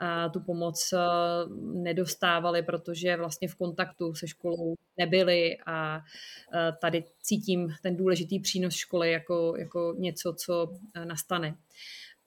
eh, 0.02 0.30
tu 0.30 0.40
pomoc 0.40 0.94
eh, 0.94 0.98
nedostávali, 1.74 2.64
protože 2.64 3.18
vlastně 3.18 3.48
v 3.48 3.56
kontaktu 3.56 4.14
se 4.16 4.28
školou 4.28 4.76
nebyli 4.98 5.58
a 5.66 6.02
tady 6.82 7.04
cítím 7.22 7.76
ten 7.84 7.96
důležitý 7.96 8.40
přínos 8.40 8.74
školy 8.74 9.12
jako, 9.12 9.54
jako 9.58 9.96
něco, 9.98 10.34
co 10.34 10.74
nastane. 11.04 11.56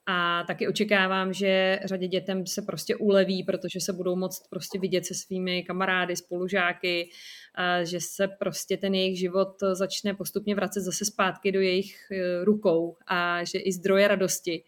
A 0.06 0.44
taky 0.46 0.68
očekávám, 0.68 1.32
že 1.32 1.80
řadě 1.84 2.08
dětem 2.08 2.46
se 2.46 2.62
prostě 2.62 2.96
uleví, 2.96 3.42
protože 3.44 3.80
se 3.80 3.92
budou 3.92 4.16
moct 4.16 4.48
prostě 4.50 4.78
vidět 4.78 5.06
se 5.06 5.14
svými 5.14 5.62
kamarády, 5.62 6.16
spolužáky, 6.16 7.08
že 7.82 8.00
se 8.00 8.28
prostě 8.28 8.76
ten 8.76 8.94
jejich 8.94 9.18
život 9.18 9.56
začne 9.72 10.14
postupně 10.14 10.54
vracet 10.54 10.80
zase 10.80 11.04
zpátky 11.04 11.52
do 11.52 11.60
jejich 11.60 12.10
e, 12.10 12.44
rukou 12.44 12.96
a 13.06 13.44
že 13.44 13.58
i 13.58 13.72
zdroje 13.72 14.08
radosti, 14.08 14.64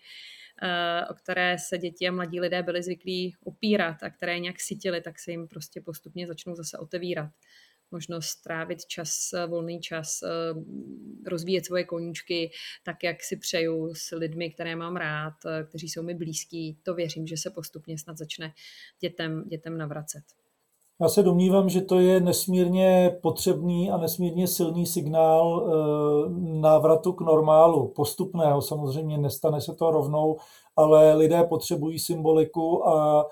e, 0.62 1.06
o 1.10 1.14
které 1.14 1.56
se 1.58 1.78
děti 1.78 2.08
a 2.08 2.12
mladí 2.12 2.40
lidé 2.40 2.62
byli 2.62 2.82
zvyklí 2.82 3.36
opírat 3.44 4.02
a 4.02 4.10
které 4.10 4.38
nějak 4.38 4.60
sytili, 4.60 5.00
tak 5.00 5.18
se 5.18 5.30
jim 5.30 5.48
prostě 5.48 5.80
postupně 5.80 6.26
začnou 6.26 6.54
zase 6.54 6.78
otevírat 6.78 7.30
možnost 7.94 8.42
trávit 8.42 8.86
čas, 8.86 9.30
volný 9.46 9.80
čas, 9.80 10.22
eh, 10.22 10.28
rozvíjet 11.30 11.66
svoje 11.66 11.84
koníčky 11.84 12.50
tak, 12.84 12.96
jak 13.04 13.22
si 13.22 13.36
přeju 13.36 13.94
s 13.94 14.16
lidmi, 14.16 14.50
které 14.50 14.76
mám 14.76 14.96
rád, 14.96 15.34
eh, 15.46 15.64
kteří 15.64 15.88
jsou 15.88 16.02
mi 16.02 16.14
blízkí. 16.14 16.78
To 16.82 16.94
věřím, 16.94 17.26
že 17.26 17.36
se 17.36 17.50
postupně 17.50 17.98
snad 17.98 18.18
začne 18.18 18.52
dětem, 19.00 19.44
dětem 19.46 19.78
navracet. 19.78 20.22
Já 21.00 21.08
se 21.08 21.22
domnívám, 21.22 21.68
že 21.68 21.80
to 21.80 21.98
je 21.98 22.20
nesmírně 22.20 23.18
potřebný 23.22 23.90
a 23.90 23.96
nesmírně 23.96 24.48
silný 24.48 24.86
signál 24.86 25.46
eh, 25.62 25.70
návratu 26.60 27.12
k 27.12 27.20
normálu, 27.20 27.88
postupného. 27.88 28.62
Samozřejmě 28.62 29.18
nestane 29.18 29.60
se 29.60 29.74
to 29.74 29.90
rovnou, 29.90 30.36
ale 30.76 31.14
lidé 31.14 31.44
potřebují 31.44 31.98
symboliku 31.98 32.88
a 32.88 33.26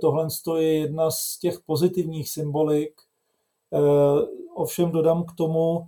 tohle 0.00 0.28
je 0.58 0.78
jedna 0.78 1.10
z 1.10 1.38
těch 1.38 1.60
pozitivních 1.66 2.30
symbolik, 2.30 2.92
Ovšem 4.54 4.90
dodám 4.90 5.24
k 5.24 5.32
tomu, 5.36 5.86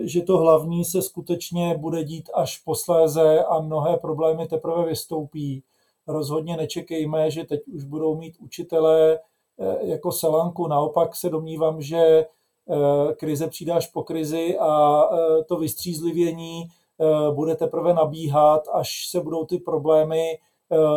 že 0.00 0.22
to 0.22 0.38
hlavní 0.38 0.84
se 0.84 1.02
skutečně 1.02 1.76
bude 1.78 2.04
dít 2.04 2.30
až 2.34 2.58
posléze 2.58 3.44
a 3.44 3.60
mnohé 3.60 3.96
problémy 3.96 4.46
teprve 4.46 4.84
vystoupí. 4.86 5.62
Rozhodně 6.06 6.56
nečekejme, 6.56 7.30
že 7.30 7.44
teď 7.44 7.68
už 7.68 7.84
budou 7.84 8.16
mít 8.16 8.36
učitelé 8.40 9.18
jako 9.80 10.12
selanku. 10.12 10.66
Naopak 10.66 11.16
se 11.16 11.28
domnívám, 11.28 11.82
že 11.82 12.26
krize 13.16 13.48
přijde 13.48 13.72
až 13.72 13.86
po 13.86 14.02
krizi 14.02 14.58
a 14.58 15.02
to 15.46 15.56
vystřízlivění 15.56 16.68
bude 17.34 17.56
teprve 17.56 17.94
nabíhat, 17.94 18.68
až 18.72 19.08
se 19.10 19.20
budou 19.20 19.44
ty 19.44 19.58
problémy 19.58 20.38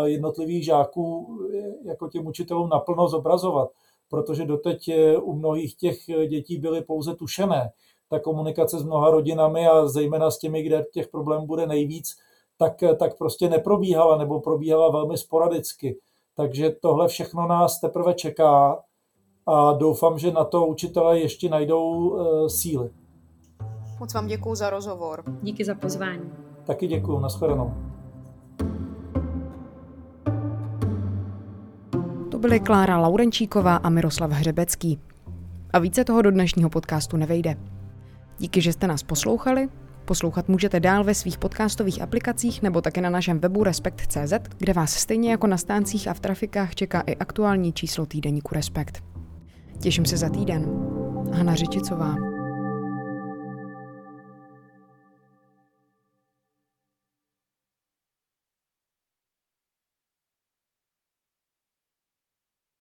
jednotlivých 0.04 0.66
žáků 0.66 1.40
jako 1.86 2.10
těm 2.10 2.28
učitelům 2.28 2.70
naplno 2.70 3.08
zobrazovat. 3.08 3.70
Protože 4.10 4.46
doteď 4.46 4.90
u 5.22 5.34
mnohých 5.34 5.76
těch 5.76 5.98
dětí 6.30 6.58
byly 6.58 6.82
pouze 6.82 7.16
tušené. 7.16 7.72
Ta 8.10 8.20
komunikace 8.20 8.80
s 8.80 8.84
mnoha 8.84 9.12
rodinami 9.12 9.68
a 9.68 9.88
zejména 9.88 10.32
s 10.32 10.40
těmi, 10.40 10.64
kde 10.64 10.86
těch 10.94 11.08
problémů 11.08 11.48
bude 11.48 11.68
nejvíc, 11.68 12.16
tak, 12.58 12.74
tak 13.00 13.18
prostě 13.18 13.50
neprobíhala 13.50 14.18
nebo 14.18 14.40
probíhala 14.40 14.92
velmi 14.92 15.18
sporadicky. 15.18 15.98
Takže 16.36 16.70
tohle 16.82 17.08
všechno 17.08 17.48
nás 17.48 17.80
teprve 17.80 18.14
čeká 18.14 18.84
a 19.48 19.74
doufám, 19.74 20.20
že 20.20 20.32
na 20.32 20.44
to 20.44 20.68
učitelé 20.68 21.20
ještě 21.20 21.50
najdou 21.50 22.18
síly. 22.48 22.90
Moc 24.00 24.14
vám 24.14 24.28
děkuji 24.28 24.56
za 24.56 24.70
rozhovor. 24.70 25.24
Díky 25.42 25.66
za 25.66 25.76
pozvání. 25.76 26.32
Taky 26.66 26.88
děkuji, 26.88 27.20
nashledanou. 27.20 27.95
To 32.46 32.50
byly 32.50 32.60
Klára 32.60 32.98
Laurenčíková 32.98 33.76
a 33.76 33.90
Miroslav 33.90 34.32
Hřebecký. 34.32 35.00
A 35.74 35.80
více 35.80 36.04
toho 36.04 36.22
do 36.22 36.32
dnešního 36.32 36.70
podcastu 36.70 37.18
nevejde. 37.18 37.56
Díky, 38.40 38.62
že 38.62 38.74
jste 38.74 38.88
nás 38.88 39.04
poslouchali. 39.04 39.70
Poslouchat 40.06 40.50
můžete 40.50 40.80
dál 40.80 41.04
ve 41.04 41.14
svých 41.14 41.38
podcastových 41.38 42.02
aplikacích 42.02 42.62
nebo 42.62 42.82
také 42.82 43.02
na 43.02 43.10
našem 43.10 43.40
webu 43.40 43.64
Respekt.cz, 43.64 44.34
kde 44.58 44.74
vás 44.74 44.94
stejně 44.94 45.32
jako 45.32 45.48
na 45.48 45.58
stáncích 45.58 46.08
a 46.08 46.14
v 46.14 46.20
trafikách 46.20 46.76
čeká 46.76 47.02
i 47.02 47.16
aktuální 47.16 47.74
číslo 47.74 48.06
týdeníku 48.06 48.56
Respekt. 48.56 49.04
Těším 49.80 50.06
se 50.06 50.18
za 50.18 50.30
týden. 50.30 50.66
Hana 51.32 51.56
Řičicová. 51.56 52.35